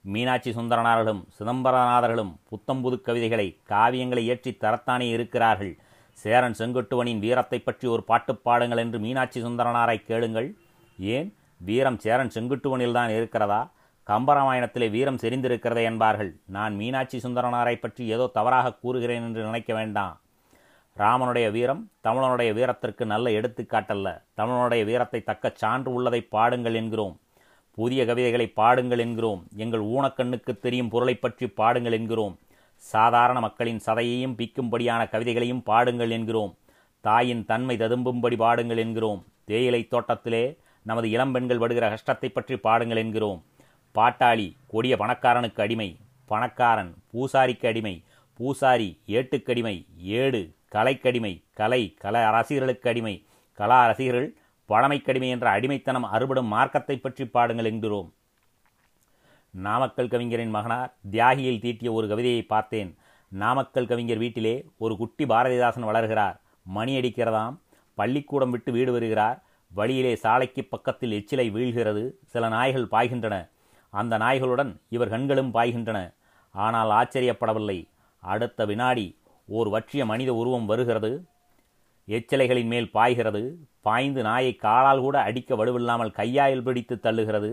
மீனாட்சி 0.02 0.52
சுந்தரனார்களும் 0.52 1.22
சிதம்பரநாதர்களும் 1.38 2.32
புத்தம்புது 2.50 3.02
கவிதைகளை 3.02 3.58
காவியங்களை 3.70 4.18
இயற்றி 4.18 4.58
தரத்தானே 4.62 5.10
இருக்கிறார்கள். 5.10 5.78
சேரன் 6.12 6.56
செங்குட்டுவனின் 6.58 7.20
வீரத்தை 7.20 7.60
பற்றி 7.60 7.88
ஒரு 7.88 8.04
பாட்டு 8.04 8.36
பாடுங்கள் 8.36 8.78
என்று 8.78 9.00
மீனாட்சி 9.00 9.44
சுந்தரனாரை 9.44 10.04
கேளுங்கள். 10.04 10.58
ஏன்? 11.00 11.36
வீரம் 11.58 12.00
சேரன் 12.00 12.32
செங்குட்டுவனில்தான் 12.34 13.10
இருக்கிறதா? 13.10 13.72
கம்பராமாயணத்திலே 14.08 14.90
வீரம் 14.90 15.18
செறிந்திருக்கிறதே 15.18 15.84
என்பார்கள். 15.84 16.40
நான் 16.46 16.76
மீனாட்சி 16.76 17.18
சுந்தரனாரை 17.18 17.76
பற்றி 17.76 18.08
ஏதோ 18.08 18.28
தவறாக 18.28 18.74
கூறுகிறேன் 18.74 19.24
என்று 19.24 19.44
நினைக்க 19.44 19.74
வேண்டாம். 19.74 20.20
ராமனுடைய 20.98 21.52
வீரம் 21.52 21.92
தமிழனுடைய 22.04 22.54
வீரத்திற்கு 22.54 23.06
நல்ல 23.06 23.30
எடுத்துக்காட்டல்ல. 23.30 24.22
தமிழனுடைய 24.38 24.86
வீரத்தை 24.86 25.24
தக்க 25.24 25.52
சான்று 25.56 25.94
உள்ளதை 25.94 26.22
பாடுங்கள் 26.22 26.74
என்கிறோம். 26.74 27.20
புதிய 27.80 28.02
கவிதைகளை 28.10 28.48
பாடுங்கள் 28.60 29.02
என்கிறோம். 29.06 29.42
எங்கள் 29.64 29.84
ஊனக்கண்ணுக்கு 29.96 30.54
தெரியும் 30.66 30.92
பொருளை 30.94 31.16
பற்றி 31.16 31.46
பாடுங்கள் 31.60 31.98
என்கிறோம். 31.98 32.36
சாதாரண 32.84 33.38
மக்களின் 33.46 33.82
சதையையும் 33.86 34.36
பிக்கும்படியான 34.40 35.02
கவிதைகளையும் 35.14 35.64
பாடுங்கள் 35.70 36.14
என்கிறோம். 36.18 36.52
தாயின் 37.04 37.44
தன்மை 37.50 37.76
ததும்பும்படி 37.84 38.38
பாடுங்கள் 38.44 38.82
என்கிறோம். 38.84 39.22
தேயிலை 39.50 39.82
தோட்டத்திலே 39.94 40.44
நமது 40.86 41.08
இளம்பெண்கள் 41.16 41.62
படுகிற 41.64 41.86
கஷ்டத்தை 41.94 42.30
பற்றி 42.30 42.56
பாடுங்கள் 42.68 43.02
என்கிறோம். 43.04 43.40
பாட்டாளி 43.96 44.48
கொடிய 44.72 44.94
பணக்காரனுக்கு 45.02 45.62
அடிமை 45.66 45.90
பணக்காரன் 46.32 46.92
பூசாரிக்கு 47.12 47.68
அடிமை 47.72 47.96
பூசாரி 48.40 48.90
ஏட்டுக்கடிமை 49.18 49.76
ஏடு 50.20 50.42
கலைக்கடிமை 50.76 51.34
கலை 51.60 51.82
கல 52.04 52.16
ரசிகர்களுக்கு 52.36 52.88
அடிமை 52.92 53.16
கலா 53.60 53.80
ரசிகர்கள் 53.90 54.30
பழமைக்கடிமை 54.70 55.30
என்ற 55.30 55.50
அடிமைத்தனம் 55.50 56.04
அறுபடும் 56.04 56.46
மார்க்கத்தை 56.46 56.98
பற்றி 56.98 57.26
பாடுங்கள் 57.26 57.66
என்கிறோம். 57.66 58.14
நாமக்கல் 59.54 60.08
கவிஞரின் 60.08 60.50
மகனார் 60.50 60.94
தியாகியில் 61.12 61.62
தீட்டிய 61.62 61.92
ஒரு 61.92 62.08
கவிதையை 62.08 62.42
பார்த்தேன். 62.42 62.98
நாமக்கல் 63.32 63.88
கவிஞர் 63.88 64.18
வீட்டிலே 64.18 64.66
ஒரு 64.78 64.98
குட்டி 64.98 65.26
பாரதிதாசன் 65.26 65.88
வளர்கிறார். 65.90 66.38
மணி 66.64 66.94
அடிக்கிறதாம் 67.00 67.56
பள்ளிக்கூடம் 67.94 68.50
விட்டு 68.50 68.72
வீடு 68.72 68.92
வருகிறார். 68.92 69.44
வழியிலே 69.72 70.16
சாலைக்கு 70.16 70.64
பக்கத்தில் 70.64 71.12
எச்சிலை 71.12 71.52
வீழ்கிறது. 71.52 72.04
சில 72.26 72.48
நாய்கள் 72.48 72.92
பாய்கின்றன. 72.92 73.36
அந்த 73.94 74.18
நாய்களுடன் 74.18 74.72
இவர் 74.90 75.10
கண்களும் 75.10 75.54
பாய்கின்றன. 75.54 76.00
ஆனால் 76.52 76.90
ஆச்சரியப்படவில்லை. 76.90 77.80
அடுத்த 78.24 78.66
வினாடி 78.66 79.18
ஓர் 79.46 79.70
வற்றிய 79.70 80.06
மனித 80.06 80.34
உருவம் 80.34 80.66
வருகிறது. 80.66 81.12
எச்சிலைகளின் 82.16 82.70
மேல் 82.74 82.92
பாய்கிறது 82.92 83.42
பாய்ந்து 83.82 84.22
நாயை 84.22 84.54
காலால் 84.56 85.00
கூட 85.00 85.18
அடிக்க 85.22 85.56
வலுவில்லாமல் 85.56 86.16
கையாயில் 86.20 86.64
பிடித்து 86.64 86.96
தள்ளுகிறது 86.96 87.52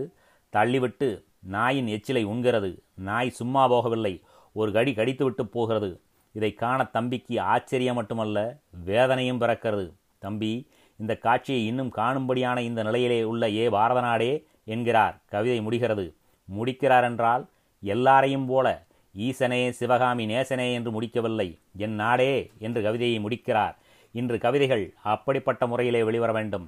தள்ளிவிட்டு 0.53 1.09
நாயின் 1.55 1.87
எச்சிலை 1.87 2.23
உண்கிறது 2.25 2.71
நாய் 3.09 3.29
சும்மா 3.29 3.63
போகவில்லை 3.71 4.13
ஒரு 4.53 4.71
கடி 4.71 4.93
கடித்துவிட்டு 4.93 5.43
போகிறது. 5.47 5.89
இதை 6.35 6.53
காண 6.53 6.79
தம்பிக்கு 6.83 7.35
ஆச்சரியம் 7.53 7.95
மட்டுமல்ல 7.95 8.37
வேதனையும் 8.85 9.41
பிறக்கிறது. 9.41 9.85
தம்பி 10.19 10.51
இந்த 10.99 11.13
காட்சியை 11.15 11.61
இன்னும் 11.65 11.91
காணும்படியான 11.95 12.57
இந்த 12.59 12.83
நிலையிலே 12.83 13.19
உள்ள 13.23 13.49
ஏ 13.51 13.65
பாரதநாடே 13.69 14.31
என்கிறார். 14.65 15.15
கவிதை 15.29 15.59
முடிகிறது. 15.61 16.05
முடிக்கிறார் 16.47 17.03
என்றால் 17.03 17.43
எல்லாரையும் 17.83 18.45
போல 18.45 18.67
ஈசனே 19.15 19.61
சிவகாமி 19.69 20.25
நேசனே 20.25 20.73
என்று 20.73 20.91
முடிக்கவில்லை. 20.91 21.47
என் 21.77 21.95
நாடே 21.95 22.33
என்று 22.59 22.81
கவிதையை 22.81 23.19
முடிக்கிறார். 23.19 23.75
இன்று 24.19 24.37
கவிதைகள் 24.43 24.85
அப்படிப்பட்ட 25.13 25.63
முறையிலே 25.67 26.01
வெளிவர 26.07 26.31
வேண்டும். 26.37 26.65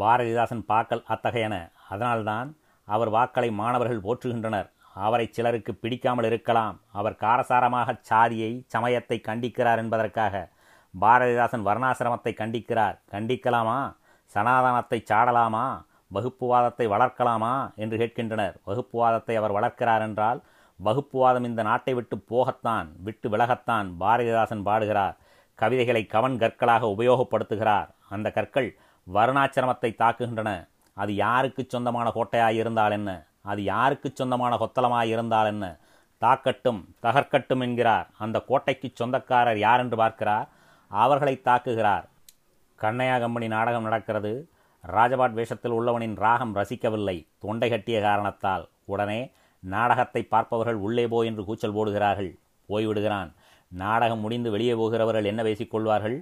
பாரதிதாசன் 0.00 0.62
பாக்கல் 0.70 1.02
அத்தகையன 1.14 1.54
அதனால்தான் 1.92 2.48
அவர் 2.88 3.10
வாக்களை 3.16 3.48
மாணவர்கள் 3.60 4.04
போற்றுகின்றனர். 4.06 4.68
அவரை 5.06 5.26
சிலருக்கு 5.36 5.72
பிடிக்காமல் 5.74 6.28
இருக்கலாம். 6.30 6.76
அவர் 6.98 7.20
காரசாரமாக 7.22 7.94
சாதியை 8.10 8.50
சமயத்தை 8.74 9.16
கண்டிக்கிறார் 9.28 9.80
என்பதற்காக. 9.82 10.34
பாரதிதாசன் 10.94 11.66
வர்ணாசிரமத்தை 11.68 12.32
கண்டிக்கிறார். 12.40 12.96
கண்டிக்கலாமா? 13.14 13.78
சனாதனத்தை 14.34 14.98
சாடலாமா? 15.10 15.66
வகுப்புவாதத்தை 16.10 16.86
வளர்க்கலாமா? 16.94 17.54
என்று 17.82 17.96
கேட்கின்றனர். 18.02 18.56
வகுப்புவாதத்தை 18.66 19.36
அவர் 19.40 19.56
வளர்க்கிறார் 19.58 20.04
என்றால் 20.08 20.40
வகுப்புவாதம் 20.80 21.44
இந்த 21.44 21.62
நாட்டை 21.62 21.92
விட்டு 21.94 22.16
போகத்தான் 22.30 22.88
விட்டு 23.06 23.28
விலகத்தான் 23.28 23.88
பாரதிதாசன் 24.00 24.64
பாடுகிறார். 24.68 25.14
கவிதைகளை 25.54 26.06
கவன் 26.06 26.38
கற்களாக 26.38 26.86
உபயோகப்படுத்துகிறார். 26.86 27.88
அந்த 28.08 28.30
கற்கள் 28.30 28.76
வருணாச்சிரமத்தை 29.12 29.90
தாக்குகின்றன. 30.02 30.68
அது 30.92 31.14
யாருக்கு 31.14 31.64
சொந்தமான 31.68 32.12
கோட்டையாய் 32.14 32.56
இருந்தால் 32.56 32.90
என்ன? 32.90 33.26
அது 33.42 33.62
யாருக்கு 33.62 34.10
சொந்தமான 34.14 34.56
கொத்தளமாய் 34.56 35.08
இருந்தால் 35.08 35.46
என்ன? 35.46 35.78
தாக்கட்டும் 36.20 36.80
தகர்க்கட்டும் 37.02 37.60
என்கிறார். 37.60 38.06
அந்த 38.18 38.40
கோட்டைக்கு 38.40 38.90
சொந்தக்காரர் 38.94 39.58
யார் 39.58 39.78
என்று 39.78 39.96
பார்க்கிறார்? 39.96 40.48
அவர்களை 40.88 41.40
தாக்குகிறார். 41.44 42.04
கண்ணையா 42.80 43.20
கம்பெனி 43.20 43.48
நாடகம் 43.48 43.82
நடக்கிறது. 43.82 44.48
ராஜபாட் 44.92 45.32
வேஷத்தில் 45.32 45.72
உள்ளவனின் 45.72 46.16
ராகம் 46.16 46.54
ரசிக்கவில்லை. 46.56 47.26
தொண்டை 47.38 47.70
கட்டிய 47.70 48.00
காரணத்தால். 48.00 48.68
உடனே 48.84 49.32
நாடகத்தை 49.60 50.22
பார்ப்பவர்கள் 50.22 50.74
உள்ளே 50.74 51.08
போ 51.08 51.22
என்று 51.22 51.44
கூச்சல் 51.44 51.74
போடுகிறார்கள். 51.74 52.38
போய்விடுகிறான். 52.68 53.30
நாடகம் 53.82 54.22
முடிந்து 54.24 54.48
வெளியே 54.50 54.74
போகிறவர்கள் 54.74 55.28
என்ன 55.30 55.42
பேசிக்கொள்வார்கள்? 55.42 56.16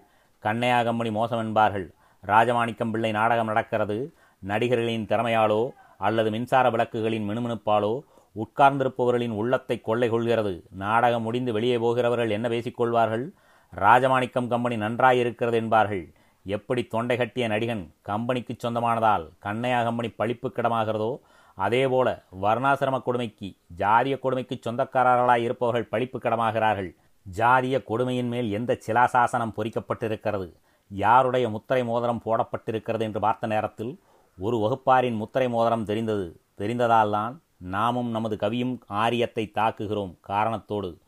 கண்ணையாகம்பணி 0.44 1.10
மோசம் 1.18 1.42
என்பார்கள். 1.44 1.86
ராஜமாணிக்கம் 2.26 2.90
பிள்ளை 2.90 3.10
நாடகம் 3.12 3.46
நடக்கிறது. 3.46 3.96
நடிகர்களின் 4.42 5.08
திறமையாலோ 5.10 5.62
அல்லது 6.06 6.28
மின்சார 6.30 6.66
விளக்குகளின் 6.70 7.28
மினுமினுப்பாலோ 7.30 7.92
உட்கார்ந்திருப்பவர்களின் 8.36 9.34
உள்ளத்தை 9.40 9.76
கொள்ளை 9.80 10.08
கொள்கிறது. 10.10 10.54
நாடகம் 10.84 11.22
முடிந்து 11.22 11.52
வெளியே 11.52 11.76
போகிறவர்கள் 11.78 12.34
என்ன 12.36 12.48
பேசிக்கொள்வார்கள்? 12.48 13.26
ராஜமாணிக்கம் 13.72 14.50
கம்பெனி 14.52 14.76
நன்றாயிருக்கிறது 14.76 15.58
என்பார்கள். 15.62 16.04
எப்படி 16.46 16.82
தொண்டை 16.84 17.16
கட்டிய 17.16 17.44
நடிகன் 17.48 17.84
கம்பெனிக்கு 18.02 18.54
சொந்தமானதால் 18.58 19.24
கண்ணையா 19.46 19.80
கம்பெனி 19.84 20.08
பழிப்புக்கிடமாகிறதோ 20.20 21.12
அதேபோல 21.58 22.08
வர்ணாசிரம 22.42 22.98
கொடுமைக்கு 23.02 23.48
ஜாதிய 23.80 24.14
கொடுமைக்கு 24.18 24.56
சொந்தக்காரர்களாய் 24.66 25.44
இருப்பவர்கள் 25.46 25.90
பழிப்பு 25.92 26.18
கிடமாகிறார்கள். 26.20 26.90
ஜாதிய 27.30 27.84
கொடுமையின் 27.84 28.28
மேல் 28.28 28.50
எந்த 28.50 28.78
சிலாசாசனம் 28.86 29.52
பொறிக்கப்பட்டிருக்கிறது? 29.56 30.52
யாருடைய 30.88 31.48
முத்திரை 31.48 31.84
மோதிரம் 31.84 32.22
போடப்பட்டிருக்கிறது 32.24 33.00
என்று 33.00 33.20
பார்த்த 33.20 33.46
நேரத்தில் 33.46 34.00
ஒரு 34.38 34.56
வகுப்பாரின் 34.56 35.16
முத்திரை 35.16 35.48
மோதிரம் 35.48 35.84
தெரிந்தது. 35.84 36.40
தெரிந்ததால்தான் 36.58 37.38
நாமும் 37.56 38.10
நமது 38.10 38.36
கவியும் 38.36 38.78
ஆரியத்தை 38.86 39.52
தாக்குகிறோம் 39.54 40.16
காரணத்தோடு. 40.28 40.98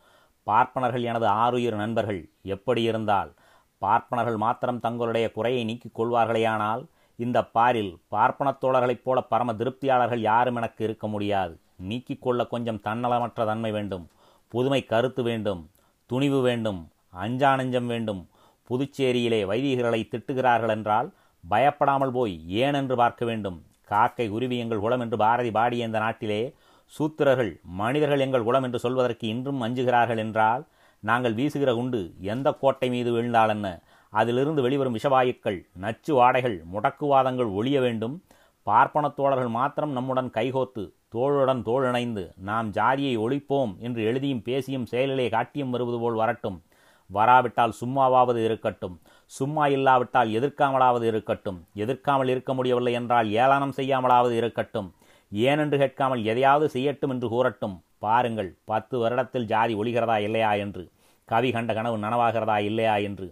பார்ப்பனர்கள் 0.43 1.03
எனது 1.03 1.27
ஆறுயிர் 1.27 1.75
நண்பர்கள் 1.75 2.29
எப்படி 2.43 2.83
இருந்தால் 2.83 3.35
பார்ப்பனர்கள் 3.79 4.37
மாத்திரம் 4.37 4.81
தங்களுடைய 4.81 5.33
குறையை 5.33 5.65
நீக்கிக் 5.65 6.03
கொள்வார்களேயானால் 6.03 6.87
இந்த 7.17 7.45
பாரில் 7.55 7.97
பார்ப்பனத் 8.11 8.59
தோழர்களைப் 8.61 9.03
போல 9.03 9.21
பரம 9.21 9.53
திருப்தியாளர்கள் 9.53 10.19
யாரும் 10.19 10.57
எனக்கு 10.57 10.85
இருக்க 10.85 11.09
முடியாது. 11.09 11.59
நீக்கிக் 11.77 12.23
கொள்ள 12.23 12.47
கொஞ்சம் 12.47 12.81
தன்னலமற்ற 12.85 13.45
தன்மை 13.45 13.71
வேண்டும். 13.71 14.09
புதுமை 14.49 14.85
கருத்து 14.85 15.23
வேண்டும். 15.23 15.71
துணிவு 16.11 16.41
வேண்டும் 16.49 16.81
அஞ்சானஞ்சம் 17.25 17.89
வேண்டும். 17.93 18.23
புதுச்சேரியிலே 18.71 19.41
வைதிகர்களை 19.51 20.01
திட்டுகிறார்கள் 20.13 20.73
என்றால் 20.77 21.09
பயப்படாமல் 21.45 22.13
போய் 22.17 22.35
ஏனென்று 22.63 22.95
பார்க்க 23.03 23.25
வேண்டும். 23.31 23.59
காக்கை 23.91 24.27
குருவி 24.35 24.57
எங்கள் 24.65 24.83
குலம் 24.85 25.03
என்று 25.05 25.17
பாரதி 25.25 25.51
பாடிய 25.57 25.89
இந்த 25.89 25.99
நாட்டிலே 26.05 26.43
சூத்திரர்கள் 26.93 27.51
மனிதர்கள் 27.81 28.25
எங்கள் 28.27 28.47
குலம் 28.49 28.65
என்று 28.67 28.79
சொல்வதற்கு 28.85 29.27
இன்றும் 29.33 29.63
அஞ்சுகிறார்கள் 29.67 30.21
என்றால் 30.25 30.63
நாங்கள் 31.03 31.37
வீசுகிற 31.39 31.71
குண்டு 31.75 32.01
எந்த 32.33 32.49
கோட்டை 32.61 32.89
மீது 32.95 33.11
வீழ்ந்தால் 33.15 33.53
என்ன 33.55 33.69
அதிலிருந்து 34.13 34.61
வெளிவரும் 34.67 34.97
விஷவாயுக்கள் 34.99 35.59
நச்சு 35.85 36.13
வாடைகள் 36.19 36.57
முடக்குவாதங்கள் 36.73 37.51
ஒழிய 37.59 37.79
வேண்டும். 37.85 38.15
பார்ப்பனத்தோழர்கள் 38.67 39.51
மாத்திரம் 39.59 39.93
நம்முடன் 39.97 40.31
கைகோத்து 40.37 40.85
தோளுடன் 41.15 41.63
தோள் 41.63 41.87
இணைந்து 41.89 42.23
நாம் 42.49 42.69
ஜாதியை 42.71 43.15
ஒழிப்போம் 43.19 43.73
என்று 43.79 44.01
எழுதியும் 44.05 44.43
பேசியும் 44.43 44.87
செயலிலே 44.87 45.27
காட்டியும் 45.29 45.71
வருவது 45.71 45.99
போல் 45.99 46.15
வரட்டும். 46.15 46.59
வராவிட்டால் 47.11 47.75
சும்மாவாவது 47.81 48.41
இருக்கட்டும். 48.45 48.95
சும்மா 49.31 49.65
இல்லாவிட்டால் 49.67 50.29
எதிர்க்காமலாவது 50.29 51.03
இருக்கட்டும். 51.03 51.59
எதிர்க்காமல் 51.77 52.29
இருக்க 52.29 52.55
முடியவில்லை 52.55 52.93
என்றால் 52.93 53.29
ஏளனம் 53.43 53.77
செய்யாமலாவது 53.77 54.31
இருக்கட்டும். 54.31 54.89
ஏனென்று 55.33 55.79
கேட்காமல் 55.79 56.25
எதையாவது 56.25 56.67
செய்யட்டும் 56.73 57.13
என்று 57.15 57.29
கூறட்டும். 57.29 57.77
பாருங்கள் 57.99 58.51
பத்து 58.65 58.95
வருடத்தில் 58.99 59.49
ஜாதி 59.53 59.75
ஒழிகிறதா 59.75 60.17
இல்லையா 60.19 60.53
என்று. 60.55 60.83
கவி 61.29 61.51
கண்ட 61.51 61.75
கனவு 61.75 61.97
நனவாகிறதா 61.99 62.57
இல்லையா 62.59 62.97
என்று. 63.09 63.29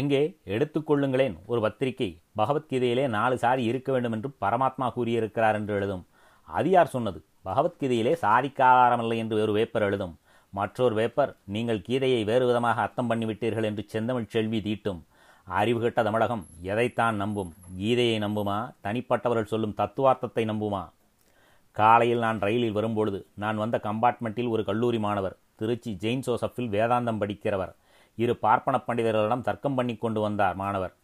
எங்கே? 0.00 0.22
எடுத்துக்கொள்ளுங்களேன் 0.46 1.36
ஒரு 1.46 1.60
பத்திரிகை. 1.60 2.10
பகவத்கீதையிலே 2.38 3.08
நாலு 3.08 3.38
சாதி 3.38 3.62
இருக்க 3.64 3.92
வேண்டும் 3.92 4.12
என்று 4.12 4.30
பரமாத்மா 4.40 4.86
கூறியிருக்கிறார் 4.92 5.54
என்று 5.54 5.74
எழுதும். 5.74 6.04
அது 6.44 6.70
யார் 6.70 6.86
சொன்னது? 6.86 7.24
பகவத்கீதையிலே 7.44 8.12
சாதிக்காதாரமில்லை 8.22 9.16
என்று 9.16 9.42
ஒரு 9.42 9.52
வேப்பர் 9.52 9.82
எழுதும். 9.82 10.18
மற்றொரு 10.50 10.94
வேப்பர் 10.94 11.36
நீங்கள் 11.44 11.84
கீதையை 11.88 12.24
வேறு 12.24 12.46
விதமாக 12.46 12.80
அர்த்தம் 12.80 13.10
பண்ணிவிட்டீர்கள் 13.10 13.64
என்று 13.64 13.84
செந்தமிழ் 13.86 14.26
செல்வி 14.26 14.58
தீட்டும். 14.58 15.00
அறிவு 15.44 15.80
கெட்ட 15.80 16.02
தமிழகம் 16.02 16.46
எதைத்தான் 16.62 17.16
நம்பும்? 17.16 17.54
கீதையை 17.78 18.18
நம்புமா? 18.18 18.74
தனிப்பட்டவர்கள் 18.82 19.50
சொல்லும் 19.52 19.74
தத்துவார்த்தத்தை 19.76 20.44
நம்புமா? 20.52 20.90
காலையில் 21.72 22.18
நான் 22.18 22.38
ரயிலில் 22.38 22.72
வரும்பொழுது 22.72 23.26
நான் 23.34 23.56
வந்த 23.56 23.80
கம்பார்ட்மெண்ட்டில் 23.82 24.48
ஒரு 24.48 24.64
கல்லூரி 24.64 24.98
மாணவர் 24.98 25.36
திருச்சி 25.56 25.96
ஜெயின் 26.00 26.22
ஜோசப்பில் 26.26 26.70
வேதாந்தம் 26.76 27.20
படிக்கிறவர். 27.22 27.74
இரு 28.16 28.36
பார்ப்பன 28.36 28.80
பண்டிதர்களிடம் 28.86 29.40
தர்க்கம் 29.40 29.74
பண்ணி 29.74 29.96
கொண்டு 29.96 30.20
வந்தார் 30.20 30.54
மாணவர். 30.54 30.94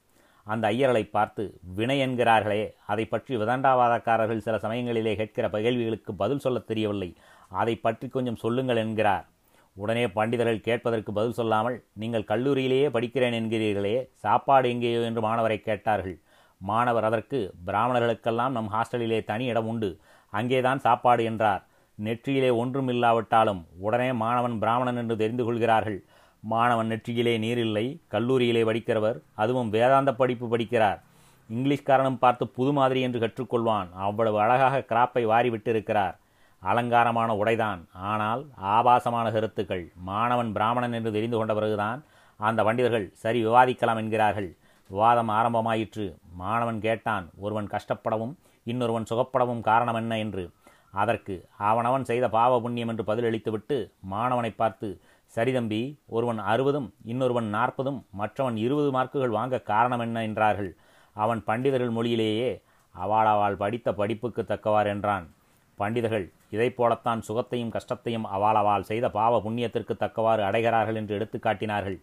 அந்த 0.52 0.64
ஐயர்களை 0.68 1.02
பார்த்து 1.10 1.44
வினை 1.74 1.96
என்கிறார்களே 2.00 2.62
அதை 2.86 3.04
பற்றி 3.04 3.36
விதண்டாவாதக்காரர்கள் 3.36 4.44
சில 4.46 4.56
சமயங்களிலே 4.56 5.14
கேட்கிற 5.16 5.48
கேள்விகளுக்கு 5.50 6.14
பதில் 6.14 6.38
சொல்லத் 6.38 6.66
தெரியவில்லை. 6.66 7.10
அதை 7.48 7.74
பற்றி 7.76 8.08
கொஞ்சம் 8.08 8.36
சொல்லுங்கள் 8.36 8.76
என்கிறார். 8.76 9.26
உடனே 9.74 10.04
பண்டிதர்கள் 10.06 10.60
கேட்பதற்கு 10.60 11.12
பதில் 11.12 11.32
சொல்லாமல் 11.32 11.76
நீங்கள் 11.92 12.28
கல்லூரியிலேயே 12.28 12.88
படிக்கிறேன் 12.88 13.36
என்கிறீர்களே 13.40 13.96
சாப்பாடு 14.14 14.68
எங்கேயோ? 14.68 15.00
என்று 15.00 15.20
மாணவரை 15.20 15.58
கேட்டார்கள். 15.60 16.16
மாணவர் 16.58 17.04
அதற்கு 17.04 17.38
பிராமணர்களுக்கெல்லாம் 17.66 18.50
நம் 18.50 18.72
ஹாஸ்டலிலே 18.72 19.24
தனி 19.24 19.44
இடம் 19.44 19.68
உண்டு 19.68 19.90
அங்கேதான் 20.30 20.78
சாப்பாடு 20.78 21.24
என்றார். 21.24 21.62
நெற்றியிலே 22.04 22.50
ஒன்றும் 22.56 22.88
இல்லாவிட்டாலும் 22.88 23.66
உடனே 23.78 24.12
மாணவன் 24.12 24.58
பிராமணன் 24.58 24.96
என்று 24.96 25.16
தெரிந்து 25.16 25.44
கொள்கிறார்கள். 25.44 26.00
மாணவன் 26.42 26.90
நெற்றியிலே 26.90 27.38
நீரில்லை 27.38 28.00
கல்லூரியிலே 28.10 28.62
படிக்கிறவர் 28.64 29.22
அதுவும் 29.34 29.70
வேதாந்த 29.70 30.14
படிப்பு 30.14 30.56
படிக்கிறார். 30.56 31.00
இங்கிலீஷ்காரனும் 31.50 32.18
பார்த்து 32.18 32.48
புது 32.48 32.72
மாதிரி 32.72 33.00
என்று 33.00 33.18
கற்றுக்கொள்வான். 33.20 33.88
அவ்வளவு 33.92 34.40
அழகாக 34.40 34.84
கிராப்பை 34.88 35.24
வாரி 35.24 35.50
விட்டிருக்கிறார் 35.50 36.16
அலங்காரமான 36.62 37.34
உடைதான். 37.34 37.88
ஆனால் 37.92 38.46
ஆபாசமான 38.56 39.30
கருத்துக்கள். 39.30 39.92
மாணவன் 40.02 40.52
பிராமணன் 40.52 40.92
என்று 40.92 41.12
தெரிந்து 41.12 41.36
கொண்ட 41.36 41.54
பிறகுதான் 41.54 42.04
அந்த 42.36 42.62
பண்டிதர்கள் 42.62 43.10
சரி 43.12 43.46
விவாதிக்கலாம் 43.46 43.96
என்கிறார்கள். 43.96 44.56
விவாதம் 44.88 45.28
ஆரம்பமாயிற்று. 45.28 46.16
மாணவன் 46.34 46.80
கேட்டான் 46.80 47.30
ஒருவன் 47.36 47.66
கஷ்டப்படவும் 47.66 48.34
இன்னொருவன் 48.66 49.08
சுகப்படவும் 49.10 49.60
காரணம் 49.60 49.94
என்ன? 49.94 50.18
என்று. 50.18 50.50
அதற்கு 50.90 51.34
அவனவன் 51.56 52.04
செய்த 52.04 52.28
பாவ 52.28 52.60
புண்ணியம் 52.60 52.88
என்று 52.88 53.04
பதிலளித்துவிட்டு 53.04 53.76
மாணவனை 54.10 54.50
பார்த்து 54.56 55.00
சரி 55.34 55.52
தம்பி 55.52 55.80
ஒருவன் 56.16 56.40
அறுபதும் 56.52 56.88
இன்னொருவன் 57.04 57.48
நாற்பதும் 57.56 57.98
மற்றவன் 58.20 58.56
இருபது 58.56 58.88
மார்க்குகள் 58.96 59.36
வாங்க 59.36 59.60
காரணம் 59.70 60.02
என்ன 60.06 60.22
என்றார்கள். 60.28 60.70
அவன் 61.16 61.40
பண்டிதர்கள் 61.48 61.96
மொழியிலேயே 61.96 62.50
அவாளவாள் 62.94 63.60
படித்த 63.62 63.88
படிப்புக்கு 64.00 64.42
தக்கவார் 64.44 64.88
என்றான். 64.94 65.26
பண்டிதர்கள் 65.78 66.26
இதைப்போலத்தான் 66.54 67.20
சுகத்தையும் 67.28 67.74
கஷ்டத்தையும் 67.76 68.26
அவாளவாள் 68.36 68.88
செய்த 68.90 69.06
பாவ 69.18 69.34
புண்ணியத்திற்கு 69.44 69.94
தக்கவாறு 69.96 70.42
அடைகிறார்கள் 70.48 70.98
என்று 71.00 71.14
எடுத்து 71.18 71.38
காட்டினார்கள். 71.38 71.98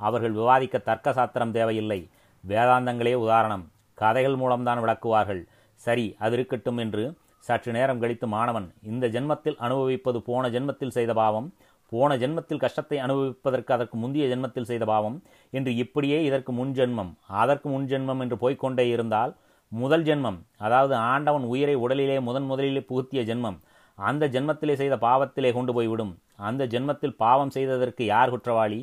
அவர்கள் 0.00 0.34
விவாதிக்க 0.40 0.76
தர்க்க 0.88 1.14
சாத்திரம் 1.18 1.54
தேவையில்லை. 1.58 2.00
வேதாந்தங்களே 2.44 3.14
உதாரணம். 3.24 3.64
கதைகள் 3.98 4.36
மூலம்தான் 4.42 4.82
விளக்குவார்கள். 4.84 5.42
சரி 5.80 6.06
அது 6.24 6.34
இருக்கட்டும் 6.36 6.78
என்று 6.84 7.04
சற்று 7.46 7.70
நேரம் 7.76 8.00
கழித்து 8.02 8.26
மாணவன் 8.34 8.66
இந்த 8.90 9.06
ஜென்மத்தில் 9.14 9.58
அனுபவிப்பது 9.64 10.18
போன 10.28 10.48
ஜென்மத்தில் 10.54 10.94
செய்த 10.96 11.12
பாவம். 11.20 11.48
போன 11.92 12.10
ஜென்மத்தில் 12.22 12.62
கஷ்டத்தை 12.64 12.98
அனுபவிப்பதற்கு 13.04 13.70
அதற்கு 13.76 13.96
முந்தைய 14.02 14.26
ஜென்மத்தில் 14.32 14.68
செய்த 14.70 14.84
பாவம். 14.92 15.16
என்று 15.52 15.72
இப்படியே 15.84 16.18
இதற்கு 16.28 16.52
முன் 16.52 16.72
ஜென்மம். 16.78 17.10
அதற்கு 17.42 17.68
முன் 17.74 17.88
ஜென்மம் 17.92 18.22
என்று 18.24 18.38
போய்க்கொண்டே 18.42 18.86
இருந்தால் 18.94 19.32
முதல் 19.72 20.04
ஜென்மம் 20.08 20.38
அதாவது 20.66 20.94
ஆண்டவன் 21.12 21.46
உயிரை 21.52 21.74
உடலிலே 21.84 22.16
முதன் 22.26 22.46
முதலிலே 22.50 22.82
புகுத்திய 22.90 23.22
ஜென்மம் 23.30 23.58
அந்த 23.98 24.24
ஜென்மத்திலே 24.34 24.74
செய்த 24.80 24.94
பாவத்திலே 25.04 25.50
கொண்டு 25.56 25.72
போய்விடும். 25.76 26.12
அந்த 26.48 26.62
ஜென்மத்தில் 26.72 27.18
பாவம் 27.22 27.52
செய்ததற்கு 27.56 28.02
யார் 28.04 28.32
குற்றவாளி? 28.34 28.80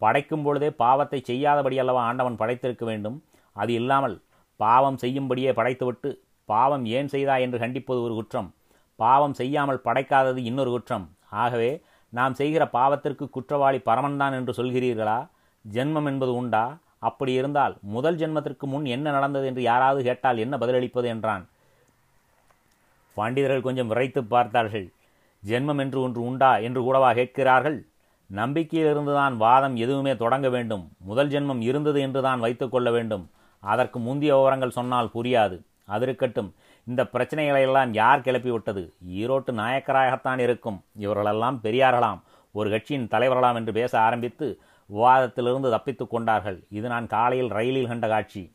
படைக்கும் 0.00 0.44
பொழுதே 0.46 0.68
பாவத்தை 0.82 1.18
செய்யாதபடி 1.28 1.76
அல்லவா 1.82 2.00
ஆண்டவன் 2.10 2.38
படைத்திருக்க 2.40 2.84
வேண்டும்? 2.90 3.16
அது 3.56 3.72
இல்லாமல் 3.80 4.16
பாவம் 4.60 4.98
செய்யும்படியே 5.02 5.50
படைத்துவிட்டு 5.58 6.10
பாவம் 6.48 6.84
ஏன் 6.96 7.10
செய்தா 7.14 7.34
என்று 7.44 7.58
கண்டிப்பது 7.64 8.00
ஒரு 8.06 8.14
குற்றம். 8.14 8.48
பாவம் 8.98 9.36
செய்யாமல் 9.40 9.84
படைக்காதது 9.84 10.40
இன்னொரு 10.50 10.70
குற்றம். 10.70 11.06
ஆகவே 11.42 11.70
நாம் 12.14 12.34
செய்கிற 12.34 12.62
பாவத்திற்கு 12.72 13.24
குற்றவாளி 13.30 13.78
பரமன்தான் 13.86 14.34
என்று 14.38 14.52
சொல்கிறீர்களா? 14.52 15.18
ஜென்மம் 15.64 16.06
என்பது 16.06 16.32
உண்டா? 16.34 16.64
அப்படி 16.98 17.32
இருந்தால் 17.32 17.74
முதல் 17.94 18.16
ஜென்மத்திற்கு 18.16 18.66
முன் 18.72 18.84
என்ன 18.84 19.06
நடந்தது 19.10 19.46
என்று 19.46 19.62
யாராவது 19.62 20.02
கேட்டால் 20.02 20.38
என்ன 20.38 20.54
பதிலளிப்பது 20.56 21.04
என்றான். 21.04 21.44
பண்டிதர்கள் 23.16 23.66
கொஞ்சம் 23.66 23.86
விரைத்து 23.86 24.20
பார்த்தார்கள். 24.24 24.86
ஜென்மம் 25.42 25.80
என்று 25.80 25.98
ஒன்று 26.00 26.20
உண்டா 26.22 26.52
என்று 26.66 26.80
கூடவா 26.82 27.10
கேட்கிறார்கள்? 27.12 27.78
நம்பிக்கையிலிருந்துதான் 28.30 29.34
வாதம் 29.36 29.76
எதுவுமே 29.76 30.12
தொடங்க 30.16 30.48
வேண்டும். 30.48 30.84
முதல் 31.10 31.28
ஜென்மம் 31.28 31.60
இருந்தது 31.60 31.98
என்றுதான் 32.00 32.40
வைத்துக்கொள்ள 32.40 32.88
வேண்டும். 32.90 33.24
அதற்கு 33.62 33.98
முந்தைய 33.98 34.34
விவரங்கள் 34.36 34.76
சொன்னால் 34.78 35.12
புரியாது. 35.14 35.56
அது 35.86 36.02
இருக்கட்டும். 36.02 36.50
இந்த 36.86 37.02
பிரச்சனைகளை 37.12 37.60
எல்லாம் 37.60 37.92
யார் 37.92 38.20
கிளப்பி 38.20 38.50
விட்டது 38.50 38.92
ஈரோட்டு 39.08 39.52
நாயக்கராகத்தான் 39.60 40.38
இருக்கும். 40.38 40.84
இவர்களெல்லாம் 40.96 41.60
பெரியார்களாம். 41.62 42.20
ஒரு 42.52 42.70
கட்சியின் 42.70 43.08
தலைவர்களாம் 43.08 43.54
என்று 43.54 43.72
பேச 43.72 44.00
ஆரம்பித்து 44.00 44.58
விவாதத்திலிருந்து 44.90 45.70
தப்பித்துக் 45.70 46.10
கொண்டார்கள். 46.10 46.58
இது 46.70 46.88
நான் 46.88 47.06
காலையில் 47.06 47.48
ரயிலில் 47.48 47.86
கண்ட 47.86 48.08
காட்சி. 48.08 48.52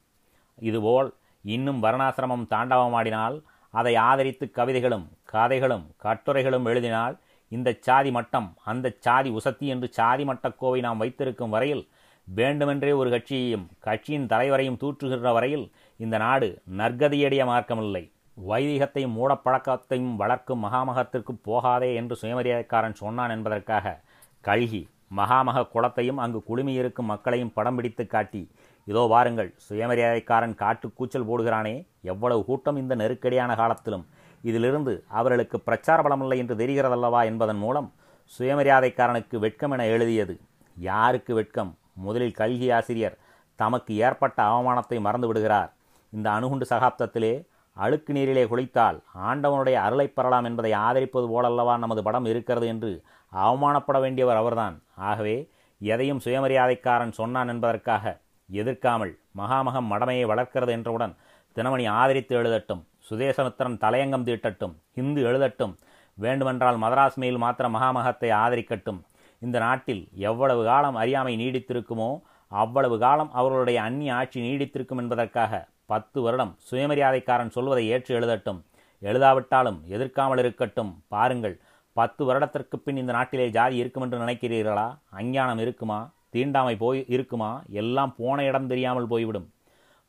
இதுபோல் 0.59 1.13
இன்னும் 1.41 1.83
வர்ணாசிரமம் 1.83 2.45
தாண்டவமாடினால் 2.49 3.41
அதை 3.71 3.95
ஆதரித்து 3.95 4.51
கவிதைகளும் 4.51 5.09
கதைகளும் 5.23 5.85
கட்டுரைகளும் 6.03 6.65
எழுதினால் 6.65 7.17
இந்த 7.49 7.75
சாதி 7.79 8.11
மட்டம் 8.11 8.53
அந்த 8.63 8.95
சாதி 8.99 9.29
உசத்தி 9.29 9.67
என்று 9.73 9.87
சாதி 9.91 10.23
மட்டக்கோவை 10.23 10.79
நாம் 10.79 10.97
வைத்திருக்கும் 10.97 11.49
வரையில் 11.49 11.87
வேண்டுமென்றே 12.25 12.91
ஒரு 12.91 13.09
கட்சியையும் 13.09 13.67
கட்சியின் 13.79 14.27
தலைவரையும் 14.27 14.77
தூற்றுகின்ற 14.81 15.33
வரையில் 15.33 15.71
இந்த 15.97 16.17
நாடு 16.17 16.61
நற்கதியடைய 16.77 17.45
மார்க்கமில்லை. 17.45 18.11
வைதிகத்தையும் 18.47 19.15
மூடப்பழக்கத்தையும் 19.15 20.15
வளர்க்கும் 20.15 20.63
மகாமகத்திற்கு 20.65 21.33
போகாதே 21.41 21.95
என்று 21.95 22.15
சுயமரியாதைக்காரன் 22.15 22.93
சொன்னான் 22.93 23.29
என்பதற்காக 23.29 23.99
கல்கி 24.41 24.81
மகாமக 25.15 25.67
குளத்தையும் 25.73 26.17
அங்கு 26.17 26.39
குழுமியிருக்கும் 26.47 27.11
மக்களையும் 27.11 27.53
படம் 27.53 27.75
பிடித்து 27.75 28.07
காட்டி 28.07 28.49
இதோ 28.87 29.01
வாருங்கள் 29.01 29.49
சுயமரியாதைக்காரன் 29.69 30.55
காட்டு 30.55 30.93
கூச்சல் 30.93 31.27
போடுகிறானே 31.29 31.85
எவ்வளவு 32.01 32.45
கூட்டம் 32.45 32.75
இந்த 32.75 32.95
நெருக்கடியான 32.95 33.55
காலத்திலும். 33.55 34.05
இதிலிருந்து 34.43 35.03
அவர்களுக்கு 35.09 35.59
பிரச்சார 35.59 36.01
பலமில்லை 36.01 36.37
என்று 36.37 36.55
தெரிகிறதல்லவா 36.55 37.25
என்பதன் 37.25 37.57
மூலம் 37.57 37.93
சுயமரியாதைக்காரனுக்கு 38.39 39.37
வெட்கம் 39.37 39.71
என 39.71 39.85
எழுதியது. 39.85 40.39
யாருக்கு 40.77 41.33
வெட்கம்? 41.33 41.77
முதலில் 41.93 42.31
கல்கி 42.31 42.71
ஆசிரியர். 42.71 43.17
தமக்கு 43.55 43.93
ஏற்பட்ட 43.95 44.43
அவமானத்தை 44.43 44.99
மறந்து 44.99 45.27
விடுகிறார் 45.27 45.73
இந்த 46.09 46.31
அணுகுண்டு 46.31 46.65
சகாப்தத்திலே 46.69 47.33
அழுக்கு 47.83 48.11
நீரிலே 48.13 48.43
குளித்தால் 48.47 48.97
ஆண்டவனுடைய 49.29 49.77
அருளை 49.85 50.07
பெறலாம் 50.09 50.47
என்பதை 50.49 50.71
ஆதரிப்பது 50.85 51.27
போலல்லவா 51.33 51.73
நமது 51.83 52.01
படம் 52.07 52.27
இருக்கிறது 52.31 52.67
என்று 52.73 52.91
அவமானப்பட 53.33 53.97
வேண்டியவர் 54.03 54.39
அவர்தான். 54.41 54.75
ஆகவே 55.09 55.35
எதையும் 55.81 56.21
சுயமரியாதைக்காரன் 56.25 57.17
சொன்னான் 57.19 57.51
என்பதற்காக 57.53 58.13
எதிர்க்காமல் 58.49 59.13
மகாமகம் 59.37 59.89
மடமையை 59.91 60.25
வளர்க்கிறது 60.31 60.71
என்றவுடன் 60.77 61.13
தினமணி 61.57 61.85
ஆதரித்து 61.99 62.33
எழுதட்டும் 62.39 62.81
சுதேசமித்திரன் 63.09 63.77
தலையங்கம் 63.83 64.25
தீட்டட்டும் 64.27 64.73
ஹிந்து 64.97 65.21
எழுதட்டும் 65.29 65.73
வேண்டுமென்றால் 66.17 66.77
மதராஸ் 66.83 67.17
மெயில் 67.21 67.41
மாத்திர 67.43 67.65
மகாமகத்தை 67.75 68.29
ஆதரிக்கட்டும். 68.43 68.99
இந்த 69.41 69.57
நாட்டில் 69.65 70.03
எவ்வளவு 70.29 70.61
காலம் 70.69 70.97
அறியாமை 71.01 71.33
நீடித்திருக்குமோ 71.41 72.11
அவ்வளவு 72.51 72.95
காலம் 73.03 73.31
அவர்களுடைய 73.31 73.79
அந்நிய 73.87 74.15
ஆட்சி 74.19 74.39
நீடித்திருக்கும் 74.47 75.01
என்பதற்காக 75.03 75.53
பத்து 75.91 76.19
வருடம் 76.21 76.51
சுயமரியாதைக்காரன் 76.69 77.55
சொல்வதை 77.55 77.83
ஏற்று 77.93 78.11
எழுதட்டும். 78.19 78.59
எழுதாவிட்டாலும் 79.01 79.77
எதிர்க்காமல் 79.95 80.41
இருக்கட்டும். 80.43 80.91
பாருங்கள் 81.13 81.55
பத்து 81.97 82.21
வருடத்திற்கு 82.25 82.75
பின் 82.79 82.99
இந்த 83.01 83.11
நாட்டிலே 83.17 83.45
ஜாதி 83.57 83.75
இருக்கும் 83.81 84.03
என்று 84.05 84.17
நினைக்கிறீர்களா? 84.17 84.87
அஞ்ஞானம் 85.19 85.61
இருக்குமா? 85.65 85.99
தீண்டாமை 86.35 86.75
போய் 86.83 86.99
இருக்குமா? 87.15 87.51
எல்லாம் 87.81 88.13
போன 88.19 88.43
இடம் 88.49 88.67
தெரியாமல் 88.71 89.09
போய்விடும். 89.13 89.47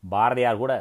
பாரதியார் 0.03 0.61
கூட 0.62 0.75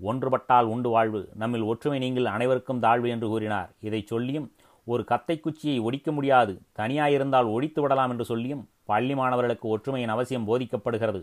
ஒன்றுபட்டால் 0.00 0.70
உண்டு 0.74 0.88
வாழ்வு. 0.88 1.20
நம்மில் 1.42 1.68
ஒற்றுமை 1.70 1.98
நீங்கள் 2.04 2.32
அனைவருக்கும் 2.34 2.82
தாழ்வு 2.86 3.08
என்று 3.14 3.28
கூறினார். 3.28 3.70
இதை 3.88 4.00
சொல்லியும் 4.12 4.48
ஒரு 4.92 5.02
கத்தை 5.10 5.36
குச்சியை 5.40 5.78
ஒடிக்க 5.80 6.10
முடியாது. 6.10 6.52
தனியாயிருந்தால் 6.78 7.48
ஒடித்து 7.54 7.80
விடலாம் 7.82 8.12
என்று 8.14 8.24
சொல்லியும் 8.24 8.62
பள்ளி 8.90 9.14
மாணவர்களுக்கு 9.20 9.66
ஒற்றுமையின் 9.68 10.14
அவசியம் 10.16 10.48
போதிக்கப்படுகிறது. 10.50 11.22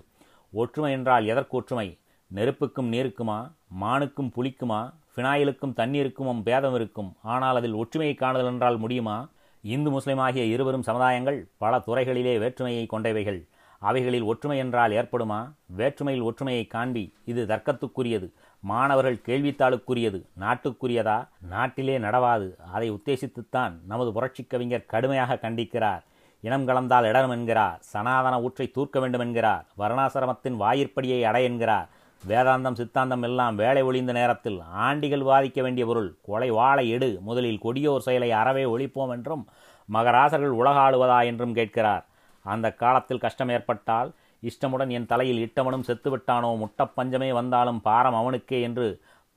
ஒற்றுமை 0.53 0.91
என்றால் 0.97 1.25
எதற்கு 1.33 1.55
ஒற்றுமை 1.57 1.87
நெருப்புக்கும் 2.33 2.91
நீருக்குமா? 2.91 3.51
மானுக்கும் 3.81 4.31
புளிக்குமா? 4.35 4.93
ஃபினாயிலுக்கும் 5.15 5.73
தண்ணீருக்கும் 5.75 6.43
பேதம் 6.43 6.75
இருக்கும். 6.75 7.15
ஆனால் 7.21 7.55
அதில் 7.55 7.73
ஒற்றுமையை 7.73 8.17
காணுதல் 8.17 8.45
என்றால் 8.45 8.77
முடியுமா? 8.77 9.27
இந்து 9.61 9.89
முஸ்லிம் 9.89 10.17
ஆகிய 10.17 10.43
இருவரும் 10.45 10.83
சமுதாயங்கள் 10.83 11.45
பல 11.57 11.77
துறைகளிலே 11.77 12.39
வேற்றுமையை 12.39 12.87
கொண்டவைகள். 12.91 13.47
அவைகளில் 13.79 14.21
ஒற்றுமை 14.21 14.57
என்றால் 14.57 14.91
ஏற்படுமா? 14.91 15.51
வேற்றுமையில் 15.65 16.23
ஒற்றுமையை 16.23 16.65
காண்பி. 16.65 17.13
இது 17.25 17.45
தர்க்கத்துக்குரியது. 17.45 18.31
மாணவர்கள் 18.59 19.21
கேள்வித்தாளுக்குரியது. 19.25 20.21
நாட்டுக்குரியதா? 20.39 21.27
நாட்டிலே 21.41 21.99
நடவாது. 21.99 22.55
அதை 22.73 22.91
உத்தேசித்துத்தான் 22.91 23.73
நமது 23.85 24.13
புரட்சிக் 24.13 24.49
கவிஞர் 24.49 24.85
கடுமையாக 24.85 25.39
கண்டிக்கிறார். 25.41 26.03
இனம் 26.41 26.67
கலந்தால் 26.67 27.03
இடம் 27.03 27.29
என்கிறார். 27.29 27.77
சனாதன 27.81 28.41
ஊற்றை 28.41 28.71
தூர்க்க 28.71 28.99
வேண்டும் 28.99 29.21
என்கிறார். 29.21 29.65
வர்ணாசிரமத்தின் 29.77 30.55
வாயிற்படியை 30.55 31.23
அடை 31.23 31.43
என்கிறார். 31.43 31.89
வேதாந்தம் 32.29 32.77
சித்தாந்தம் 32.79 33.23
எல்லாம் 33.27 33.55
வேலை 33.61 33.81
ஒளிந்த 33.87 34.11
நேரத்தில் 34.17 34.57
ஆண்டிகள் 34.85 35.23
வாதிக்க 35.29 35.59
வேண்டிய 35.65 35.85
பொருள். 35.89 36.09
கொலை 36.27 36.49
வாழை 36.57 36.85
எடு 36.95 37.09
முதலில் 37.27 37.63
கொடியோர் 37.65 38.05
செயலை 38.07 38.29
அறவே 38.41 38.63
ஒழிப்போம் 38.73 39.13
என்றும் 39.15 39.43
மகராசர்கள் 39.89 40.57
உலகாளுவதா 40.61 41.19
என்றும் 41.31 41.55
கேட்கிறார். 41.59 42.03
அந்த 42.45 42.67
காலத்தில் 42.81 43.23
கஷ்டம் 43.25 43.51
ஏற்பட்டால் 43.55 44.09
இஷ்டமுடன் 44.43 44.91
என் 44.97 45.09
தலையில் 45.11 45.43
இட்டவனும் 45.45 45.85
செத்துவிட்டானோ 45.89 46.49
முட்டப்பஞ்சமே 46.61 47.29
வந்தாலும் 47.39 47.79
பாரம் 47.87 48.17
அவனுக்கே 48.21 48.59
என்று 48.67 48.87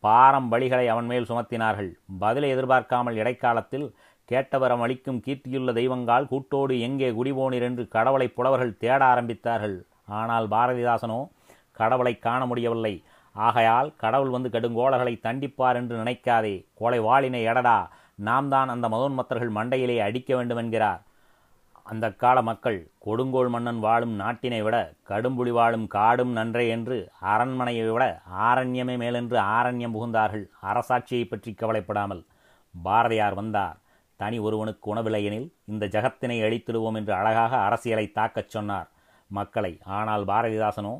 பாரம் 0.04 0.48
பலிகளை 0.52 0.86
அவன் 0.94 1.08
மேல் 1.12 1.28
சுமத்தினார்கள். 1.30 1.90
பதிலை 2.24 2.48
எதிர்பார்க்காமல் 2.54 3.18
இடைக்காலத்தில் 3.22 3.86
கேட்டவரம் 4.28 4.82
அளிக்கும் 4.84 5.22
கீர்த்தியுள்ள 5.26 5.72
தெய்வங்கால் 5.78 6.28
கூட்டோடு 6.32 6.74
எங்கே 6.86 7.08
குடிபோனீர் 7.18 7.66
என்று 7.68 7.84
கடவுளை 7.96 8.26
புலவர்கள் 8.36 8.78
தேட 8.82 9.00
ஆரம்பித்தார்கள். 9.12 9.76
ஆனால் 10.20 10.46
பாரதிதாசனோ 10.54 11.20
கடவுளை 11.80 12.14
காண 12.26 12.40
முடியவில்லை. 12.50 12.94
ஆகையால் 13.34 13.88
கடவுள் 14.02 14.34
வந்து 14.34 14.48
கடுங்கோளர்களை 14.54 15.14
தண்டிப்பார் 15.26 15.78
என்று 15.80 15.94
நினைக்காதே. 16.02 16.54
கோலை 16.78 17.00
வாளினை 17.08 17.42
எடடா. 17.50 17.78
நாம் 18.28 18.48
தான் 18.54 18.72
அந்த 18.74 18.86
மதோன்மத்தர்கள் 18.94 19.56
மண்டையிலே 19.58 19.96
அடிக்க 20.06 20.30
வேண்டும் 20.36 20.60
என்கிறார். 20.62 21.02
அந்த 21.90 22.06
கால 22.22 22.38
மக்கள் 22.48 22.78
கொடுங்கோள் 23.04 23.50
மன்னன் 23.54 23.78
வாழும் 23.84 24.14
நாட்டினை 24.20 24.58
விட 24.64 24.76
கடும்புலி 25.10 25.52
வாழும் 25.58 25.86
காடும் 25.94 26.32
நன்றே 26.38 26.64
என்று 26.74 26.96
அரண்மனையை 27.32 27.84
விட 27.94 28.06
ஆரண்யமே 28.48 28.94
மேலென்று 29.02 29.38
ஆரண்யம் 29.56 29.94
புகுந்தார்கள். 29.96 30.44
அரசாட்சியை 30.70 31.24
பற்றி 31.28 31.52
கவலைப்படாமல். 31.52 32.22
பாரதியார் 32.74 33.36
வந்தார். 33.40 33.78
தனி 34.20 34.38
ஒருவனுக்கு 34.46 34.86
உணவில்லையெனில் 34.92 35.48
இந்த 35.72 35.84
ஜகத்தினை 35.94 36.38
அழித்திடுவோம் 36.46 36.98
என்று 37.00 37.12
அழகாக 37.20 37.52
அரசியலை 37.66 38.06
தாக்கச் 38.18 38.52
சொன்னார். 38.54 38.88
மக்களை 39.30 39.72
ஆனால் 39.98 40.24
பாரதிதாசனோ 40.32 40.94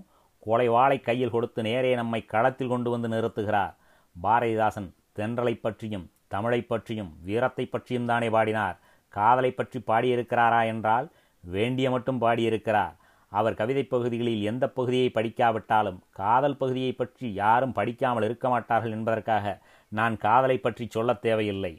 கொலை 0.49 0.69
வாளை 0.69 1.01
கையில் 1.01 1.31
கொடுத்து 1.31 1.63
நேரே 1.63 1.95
நம்மை 1.95 2.21
களத்தில் 2.25 2.69
கொண்டு 2.69 2.91
வந்து 2.91 3.09
நிறுத்துகிறார். 3.09 3.75
பாரதிதாசன் 4.17 4.89
தென்றலை 5.17 5.55
பற்றியும் 5.61 6.07
தமிழை 6.29 6.61
பற்றியும் 6.63 7.11
வீரத்தை 7.25 7.65
பற்றியும் 7.67 8.07
தானே 8.07 8.29
பாடினார். 8.31 8.77
காதலை 9.15 9.51
பற்றி 9.51 9.79
பாடியிருக்கிறாரா 9.87 10.61
என்றால் 10.67 11.07
வேண்டிய 11.45 11.91
மட்டும் 11.91 12.21
பாடியிருக்கிறார். 12.21 12.95
அவர் 13.33 13.59
கவிதை 13.61 13.83
பகுதிகளில் 13.85 14.43
எந்த 14.43 14.65
பகுதியை 14.69 15.09
படிக்காவிட்டாலும் 15.15 15.99
காதல் 16.21 16.57
பகுதியை 16.57 16.93
பற்றி 16.93 17.27
யாரும் 17.33 17.73
படிக்காமல் 17.73 18.25
இருக்க 18.25 18.47
மாட்டார்கள் 18.49 18.91
என்பதற்காக 18.91 19.47
நான் 19.93 20.17
காதலை 20.17 20.57
பற்றி 20.59 20.85
சொல்லத் 20.91 21.23
தேவையில்லை. 21.23 21.73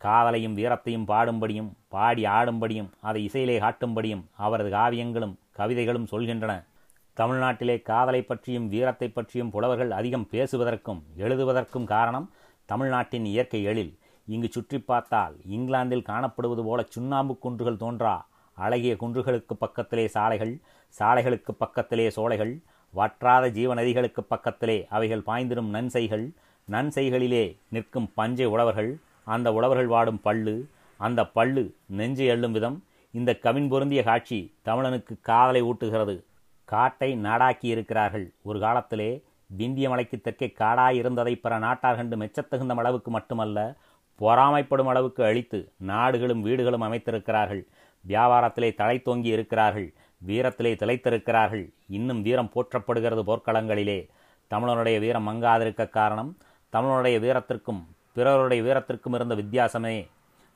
காதலையும் 0.00 0.56
வீரத்தையும் 0.60 1.08
பாடும்படியும் 1.12 1.70
பாடி 1.88 2.22
ஆடும்படியும் 2.38 2.90
அதை 3.00 3.20
இசையிலே 3.26 3.56
காட்டும்படியும் 3.58 4.24
அவரது 4.36 4.70
காவியங்களும் 4.76 5.34
கவிதைகளும் 5.58 6.10
சொல்கின்றன. 6.10 6.54
தமிழ்நாட்டிலே 7.18 7.76
காதலை 7.82 8.22
பற்றியும் 8.22 8.68
வீரத்தை 8.68 9.08
பற்றியும் 9.08 9.50
புலவர்கள் 9.50 9.90
அதிகம் 9.90 10.28
பேசுவதற்கும் 10.32 11.00
எழுதுவதற்கும் 11.18 11.86
காரணம் 11.94 12.26
தமிழ்நாட்டின் 12.64 13.24
இயற்கை 13.24 13.60
எழில். 13.62 13.92
இங்கு 14.28 14.48
சுற்றி 14.50 14.78
பார்த்தால் 14.80 15.34
இங்கிலாந்தில் 15.56 16.08
காணப்படுவது 16.08 16.62
போல 16.64 16.84
சுண்ணாம்பு 16.88 17.34
குன்றுகள் 17.38 17.80
தோன்றா 17.82 18.14
அழகிய 18.54 18.94
குன்றுகளுக்கு 18.94 19.54
பக்கத்திலே 19.58 20.08
சாலைகள் 20.08 20.54
சாலைகளுக்கு 20.98 21.52
பக்கத்திலே 21.58 22.06
சோலைகள் 22.10 22.52
வற்றாத 22.94 23.44
ஜீவநதிகளுக்கு 23.48 24.22
பக்கத்திலே 24.28 24.86
அவைகள் 24.90 25.26
பாய்ந்திடும் 25.26 25.70
நன்செய்கள் 25.76 26.26
நன்செய்களிலே 26.70 27.44
நிற்கும் 27.70 28.10
பஞ்சை 28.14 28.46
உழவர்கள் 28.46 28.92
அந்த 29.24 29.48
உழவர்கள் 29.52 29.86
வாடும் 29.86 30.20
பள்ளு 30.24 30.56
அந்த 31.00 31.22
பள்ளு 31.34 31.64
நெஞ்சு 31.98 32.24
எள்ளும் 32.34 32.50
விதம். 32.50 32.78
இந்த 33.14 33.30
கவின் 33.44 33.68
பொருந்திய 33.68 34.02
காட்சி 34.02 34.38
தமிழனுக்கு 34.64 35.14
காதலை 35.20 35.62
ஊட்டுகிறது. 35.62 36.14
காட்டை 36.72 37.08
நாடாக்கி 37.26 37.66
இருக்கிறார்கள். 37.74 38.26
ஒரு 38.42 38.58
காலத்திலே 38.64 39.10
விந்திய 39.58 39.88
மலைக்கு 39.88 40.16
தெற்கே 40.20 40.46
காடாய் 40.60 40.96
இருந்ததை 41.00 41.34
பிற 41.42 41.58
நாட்டார் 41.64 41.98
கண்டு 41.98 42.16
மெச்சத்தகுந்த 42.16 42.74
அளவுக்கு 42.82 43.10
மட்டுமல்ல 43.10 43.58
பொறாமைப்படும் 44.20 44.90
அளவுக்கு 44.92 45.22
அழித்து 45.24 45.58
நாடுகளும் 45.90 46.42
வீடுகளும் 46.46 46.86
அமைத்திருக்கிறார்கள். 46.86 47.62
வியாபாரத்திலே 48.04 48.70
தலை 48.80 48.96
தோங்கி 49.02 49.30
இருக்கிறார்கள் 49.36 49.88
வீரத்திலே 50.26 50.72
திளைத்திருக்கிறார்கள். 50.80 51.64
இன்னும் 51.98 52.22
வீரம் 52.22 52.52
போற்றப்படுகிறது 52.54 53.22
போர்க்களங்களிலே. 53.30 53.98
தமிழனுடைய 54.50 54.96
வீரம் 55.04 55.28
மங்காதிருக்க 55.28 55.84
காரணம் 55.98 56.30
தமிழனுடைய 56.72 57.16
வீரத்திற்கும் 57.24 57.82
பிறருடைய 58.16 58.60
வீரத்திற்கும் 58.66 59.14
இருந்த 59.18 59.34
வித்தியாசமே. 59.34 59.96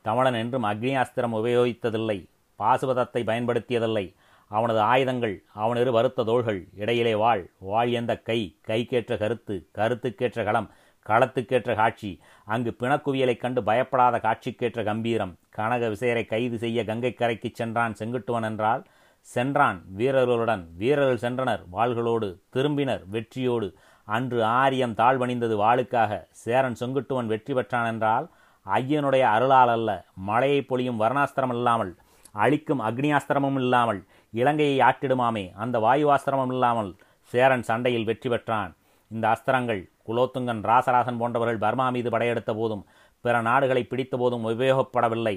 தமிழன் 0.02 0.38
என்றும் 0.42 0.64
அக்னியாஸ்திரம் 0.64 1.36
உபயோகித்ததில்லை 1.38 2.18
பாசுபதத்தை 2.60 3.22
பயன்படுத்தியதில்லை. 3.30 4.06
அவனது 4.50 4.80
ஆயுதங்கள் 4.80 5.34
அவனிரு 5.54 5.92
வருத்த 5.92 6.24
தோள்கள் 6.24 6.60
இடையிலே 6.74 7.14
வாழ். 7.14 7.42
வாழ் 7.58 7.90
எந்த 7.92 8.12
கை? 8.28 8.40
கைக்கேற்ற 8.66 9.18
கருத்து 9.18 9.56
கருத்துக்கேற்ற 9.78 10.44
களம் 10.44 10.70
களத்துக்கேற்ற 11.08 11.74
காட்சி. 11.74 12.10
அங்கு 12.44 12.70
பிணக்குவியலைக் 12.80 13.42
கண்டு 13.44 13.62
பயப்படாத 13.62 14.16
காட்சிக்கேற்ற 14.18 14.84
கம்பீரம். 14.84 15.34
கனக 15.50 15.88
விசேரை 15.88 16.24
கைது 16.26 16.58
செய்ய 16.58 16.84
கங்கை 16.84 17.12
கரைக்கு 17.14 17.50
சென்றான் 17.52 17.94
செங்குட்டுவன் 17.98 18.42
என்றால் 18.42 18.82
சென்றான் 19.20 19.78
வீரர்களுடன். 19.98 20.64
வீரர்கள் 20.76 21.22
சென்றனர். 21.24 21.62
வாள்களோடு 21.72 22.28
திரும்பினர் 22.52 23.02
வெற்றியோடு. 23.06 23.68
அன்று 24.08 24.44
ஆரியம் 24.44 24.94
தாழ்வணிந்தது 24.94 25.56
வாளுக்காக. 25.56 26.12
சேரன் 26.44 26.76
செங்குட்டுவன் 26.80 27.26
வெற்றி 27.26 27.54
பெற்றான் 27.54 27.90
என்றால் 27.92 28.26
ஐயனுடைய 28.66 29.24
அருளால் 29.34 29.68
அல்ல. 29.68 29.90
மழையை 30.14 30.62
பொழியும் 30.62 31.00
வர்ணாஸ்திரம் 31.00 31.54
இல்லாமல் 31.54 31.92
அழிக்கும் 32.34 32.80
அக்னியாஸ்திரமும் 32.80 33.54
இல்லாமல் 33.54 34.00
இலங்கையை 34.30 34.76
ஆட்டிடுமாமே 34.88 35.44
அந்த 35.54 35.78
வாயுவாஸ்திரமும் 35.78 36.52
இல்லாமல் 36.54 36.90
சேரன் 37.32 37.62
சண்டையில் 37.62 38.04
வெற்றி 38.04 38.28
பெற்றான். 38.28 38.72
இந்த 39.10 39.24
அஸ்திரங்கள் 39.28 39.82
குலோத்துங்கன் 40.08 40.62
ராசராசன் 40.70 41.20
போன்றவர்கள் 41.20 41.62
பர்மா 41.64 41.86
மீது 41.90 42.10
படையெடுத்த 42.10 42.54
போதும் 42.54 42.84
பிற 43.20 43.40
நாடுகளை 43.40 43.82
பிடித்த 43.84 44.16
போதும் 44.16 44.44
உபயோகப்படவில்லை. 44.44 45.36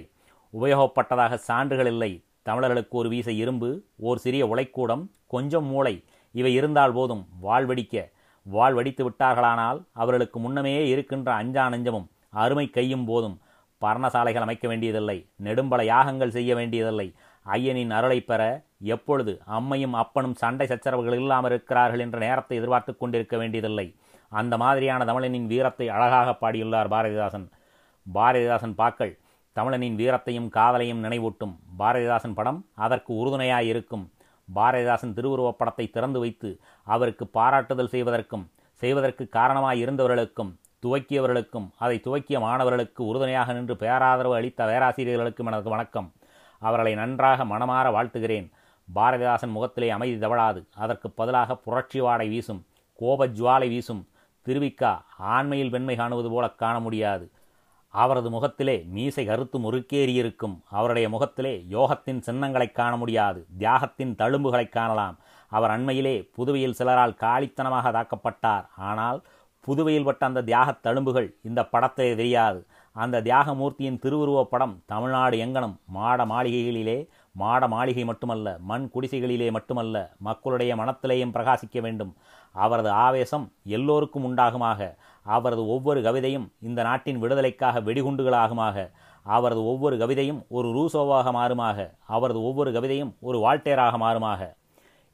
உபயோகப்பட்டதாக 0.53 1.33
சான்றுகள் 1.49 1.85
இல்லை. 1.85 2.11
தமிழர்களுக்கு 2.41 2.97
ஒரு 2.97 3.09
வீச 3.09 3.31
இரும்பு 3.31 3.69
ஓர் 4.07 4.17
சிறிய 4.17 4.43
உலைக்கூடம் 4.53 5.03
கொஞ்சம் 5.27 5.65
மூளை 5.65 5.95
இவை 6.31 6.53
இருந்தால் 6.53 6.93
போதும் 6.93 7.23
வாழ்வடிக்க. 7.39 8.11
வாழ்வடித்து 8.45 9.03
விட்டார்களானால் 9.09 9.79
அவர்களுக்கு 9.93 10.37
முன்னமே 10.39 10.73
இருக்கின்ற 10.87 11.29
அஞ்சா 11.33 11.69
நெஞ்சமும் 11.69 12.07
அருமை 12.29 12.65
கையும் 12.69 13.05
போதும். 13.05 13.37
பர்ணசாலைகள் 13.81 14.45
அமைக்க 14.45 14.65
வேண்டியதில்லை. 14.67 15.17
நெடும்பல 15.43 15.83
யாகங்கள் 15.83 16.35
செய்ய 16.37 16.51
வேண்டியதில்லை. 16.55 17.07
ஐயனின் 17.45 17.93
அருளை 17.97 18.19
பெற 18.21 18.41
எப்பொழுது 18.93 19.33
அம்மையும் 19.57 19.95
அப்பனும் 20.01 20.35
சண்டை 20.35 20.67
சச்சரவுகள் 20.67 21.17
இல்லாமல் 21.21 21.51
இருக்கிறார்கள் 21.51 21.99
என்ற 21.99 22.17
நேரத்தை 22.19 22.57
எதிர்பார்த்து 22.57 22.97
கொண்டிருக்க 22.97 23.37
வேண்டியதில்லை. 23.37 23.87
அந்த 24.31 24.57
மாதிரியான 24.57 25.05
தமிழனின் 25.05 25.49
வீரத்தை 25.51 25.87
அழகாக 25.89 26.29
பாடியுள்ளார் 26.41 26.91
பாரதிதாசன். 26.93 27.45
பாரதிதாசன் 28.05 28.75
பாக்கள் 28.79 29.13
தமிழனின் 29.55 29.97
வீரத்தையும் 29.99 30.49
காதலையும் 30.57 31.03
நினைவூட்டும். 31.05 31.53
பாரதிதாசன் 31.79 32.33
படம் 32.33 32.59
அதற்கு 32.75 33.11
உறுதுணையாயிருக்கும் 33.13 34.05
பாரதிதாசன் 34.55 35.13
திருவுருவப் 35.17 35.59
படத்தை 35.59 35.85
திறந்து 35.89 36.19
வைத்து 36.19 36.49
அவருக்கு 36.87 37.25
பாராட்டுதல் 37.27 37.91
செய்வதற்கும் 37.93 38.45
செய்வதற்கு 38.81 39.23
காரணமாய் 39.29 39.81
இருந்தவர்களுக்கும் 39.83 40.51
துவக்கியவர்களுக்கும் 40.83 41.67
அதை 41.77 41.97
துவக்கிய 42.05 42.37
மாணவர்களுக்கு 42.39 43.01
உறுதுணையாக 43.05 43.53
நின்று 43.53 43.75
பேராதரவு 43.75 44.35
அளித்த 44.35 44.65
பேராசிரியர்களுக்கும் 44.65 45.49
எனது 45.51 45.69
வணக்கம். 45.69 46.09
அவர்களை 46.63 46.95
நன்றாக 46.95 47.45
மனமாற 47.45 47.91
வாழ்த்துகிறேன். 47.91 48.51
பாரதிதாசன் 48.95 49.51
முகத்திலே 49.51 49.89
அமைதி 49.89 50.27
தவழாது. 50.27 50.67
அதற்கு 50.75 51.09
பதிலாக 51.09 51.55
புரட்சி 51.55 51.99
வாடை 51.99 52.27
வீசும் 52.27 52.65
கோபஜுவாலை 52.99 53.67
வீசும் 53.67 54.07
திருவிக்கா 54.47 55.01
ஆண்மையில் 55.19 55.69
வெண்மை 55.69 55.95
காணுவது 55.95 56.29
போல 56.29 56.49
காண 56.49 56.79
முடியாது. 56.79 57.31
அவரது 57.87 58.29
முகத்திலே 58.29 58.85
மீசை 58.87 59.25
கருத்து 59.25 59.59
முறுக்கேறியிருக்கும். 59.59 60.59
அவருடைய 60.69 61.09
முகத்திலே 61.09 61.65
யோகத்தின் 61.69 62.19
சின்னங்களைக் 62.19 62.71
காண 62.71 62.97
முடியாது. 62.97 63.45
தியாகத்தின் 63.57 64.15
தழும்புகளைக் 64.15 64.71
காணலாம். 64.71 65.17
அவர் 65.47 65.69
அண்மையிலே 65.69 66.29
புதுவையில் 66.35 66.73
சிலரால் 66.73 67.17
காளித்தனமாக 67.19 67.91
தாக்கப்பட்டார். 67.91 68.65
ஆனால் 68.77 69.21
புதுவையில் 69.59 70.03
பட்ட 70.03 70.25
அந்த 70.25 70.41
தியாகத் 70.41 70.79
தழும்புகள் 70.83 71.33
இந்த 71.43 71.65
படத்தை 71.65 72.15
தெரியாது. 72.15 72.65
அந்த 72.93 73.21
தியாகமூர்த்தியின் 73.21 73.99
திருவுருவப் 73.99 74.51
படம் 74.53 74.81
தமிழ்நாடு 74.85 75.37
எங்கனம்? 75.37 75.75
மாட 75.85 76.25
மாளிகைகளிலே 76.25 77.07
மாட 77.31 77.67
மாளிகை 77.67 78.05
மட்டுமல்ல 78.05 78.57
மண் 78.59 78.89
குடிசைகளிலே 78.93 79.51
மட்டுமல்ல 79.51 80.11
மக்களுடைய 80.19 80.75
மனத்திலேயும் 80.75 81.33
பிரகாசிக்க 81.33 81.81
வேண்டும். 81.81 82.15
அவரது 82.51 82.89
ஆவேசம் 82.89 83.51
எல்லோருக்கும் 83.63 84.25
உண்டாகுமாக. 84.25 84.95
அவரது 85.23 85.67
ஒவ்வொரு 85.67 86.01
கவிதையும் 86.01 86.47
இந்த 86.61 86.81
நாட்டின் 86.83 87.19
விடுதலைக்காக 87.19 87.81
வெடிகுண்டுகளாகுமாக. 87.81 88.91
அவரது 89.23 89.65
ஒவ்வொரு 89.65 89.97
கவிதையும் 89.97 90.45
ஒரு 90.47 90.67
ரூசோவாக 90.67 91.31
மாறுமாக. 91.31 91.95
அவரது 92.07 92.43
ஒவ்வொரு 92.43 92.71
கவிதையும் 92.71 93.13
ஒரு 93.19 93.39
வால்டேராக 93.39 93.97
மாறுமாக. 93.97 94.55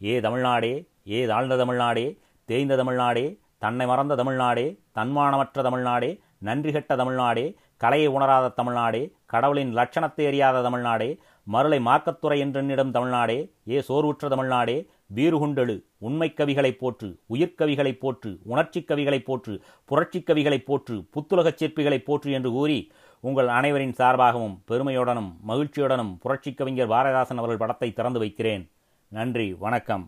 ஏ 0.03 0.19
தமிழ்நாடே 0.19 0.87
ஏ 1.07 1.25
தாழ்ந்த 1.25 1.57
தமிழ்நாடே 1.57 2.19
தேய்ந்த 2.45 2.75
தமிழ்நாடே 2.75 3.39
தன்னை 3.57 3.85
மறந்த 3.85 4.15
தமிழ்நாடே 4.15 4.79
தன்மானமற்ற 4.95 5.61
தமிழ்நாடே 5.61 6.19
நன்றி 6.37 6.71
கெட்ட 6.71 6.95
தமிழ்நாடே 6.95 7.57
கலையை 7.79 8.07
உணராத 8.07 8.49
தமிழ்நாடே 8.49 9.01
கடவுளின் 9.25 9.73
லட்சணத்தை 9.75 10.25
அறியாத 10.27 10.61
தமிழ்நாடே 10.61 11.09
மருளை 11.47 11.79
மார்க்கத்துறை 11.79 12.37
என்றென்னிடம் 12.43 12.91
தமிழ்நாடே 12.91 13.37
ஏ 13.69 13.79
சோர்வுற்ற 13.79 14.27
தமிழ்நாடே 14.27 14.75
வீறுகுண்டெழு 15.15 15.75
உண்மைக் 15.97 16.39
கவிகளைப் 16.39 16.79
போற்று 16.79 17.09
உயிர்க்கவிகளைப் 17.33 17.99
போற்று 17.99 18.31
உணர்ச்சிக் 18.43 18.89
கவிகளைப் 18.91 19.23
போற்று 19.23 19.53
புரட்சிக் 19.85 20.29
கவிகளைப் 20.29 20.65
போற்று 20.65 20.95
புத்துலகச் 21.13 21.63
சிற்பிகளைப் 21.63 22.05
போற்று 22.05 22.31
என்று 22.31 22.51
கூறி 22.51 22.79
உங்கள் 23.23 23.47
அனைவரின் 23.47 23.95
சார்பாகவும் 23.97 24.57
பெருமையுடனும் 24.67 25.31
மகிழ்ச்சியுடனும் 25.47 26.13
புரட்சிக் 26.19 26.57
கவிஞர் 26.57 26.89
பாரதிதாசன் 26.89 27.41
அவர்கள் 27.41 27.57
படத்தை 27.57 27.93
திறந்து 27.93 28.19
வைக்கிறேன். 28.19 28.65
நன்றி 29.11 29.53
வணக்கம். 29.53 30.05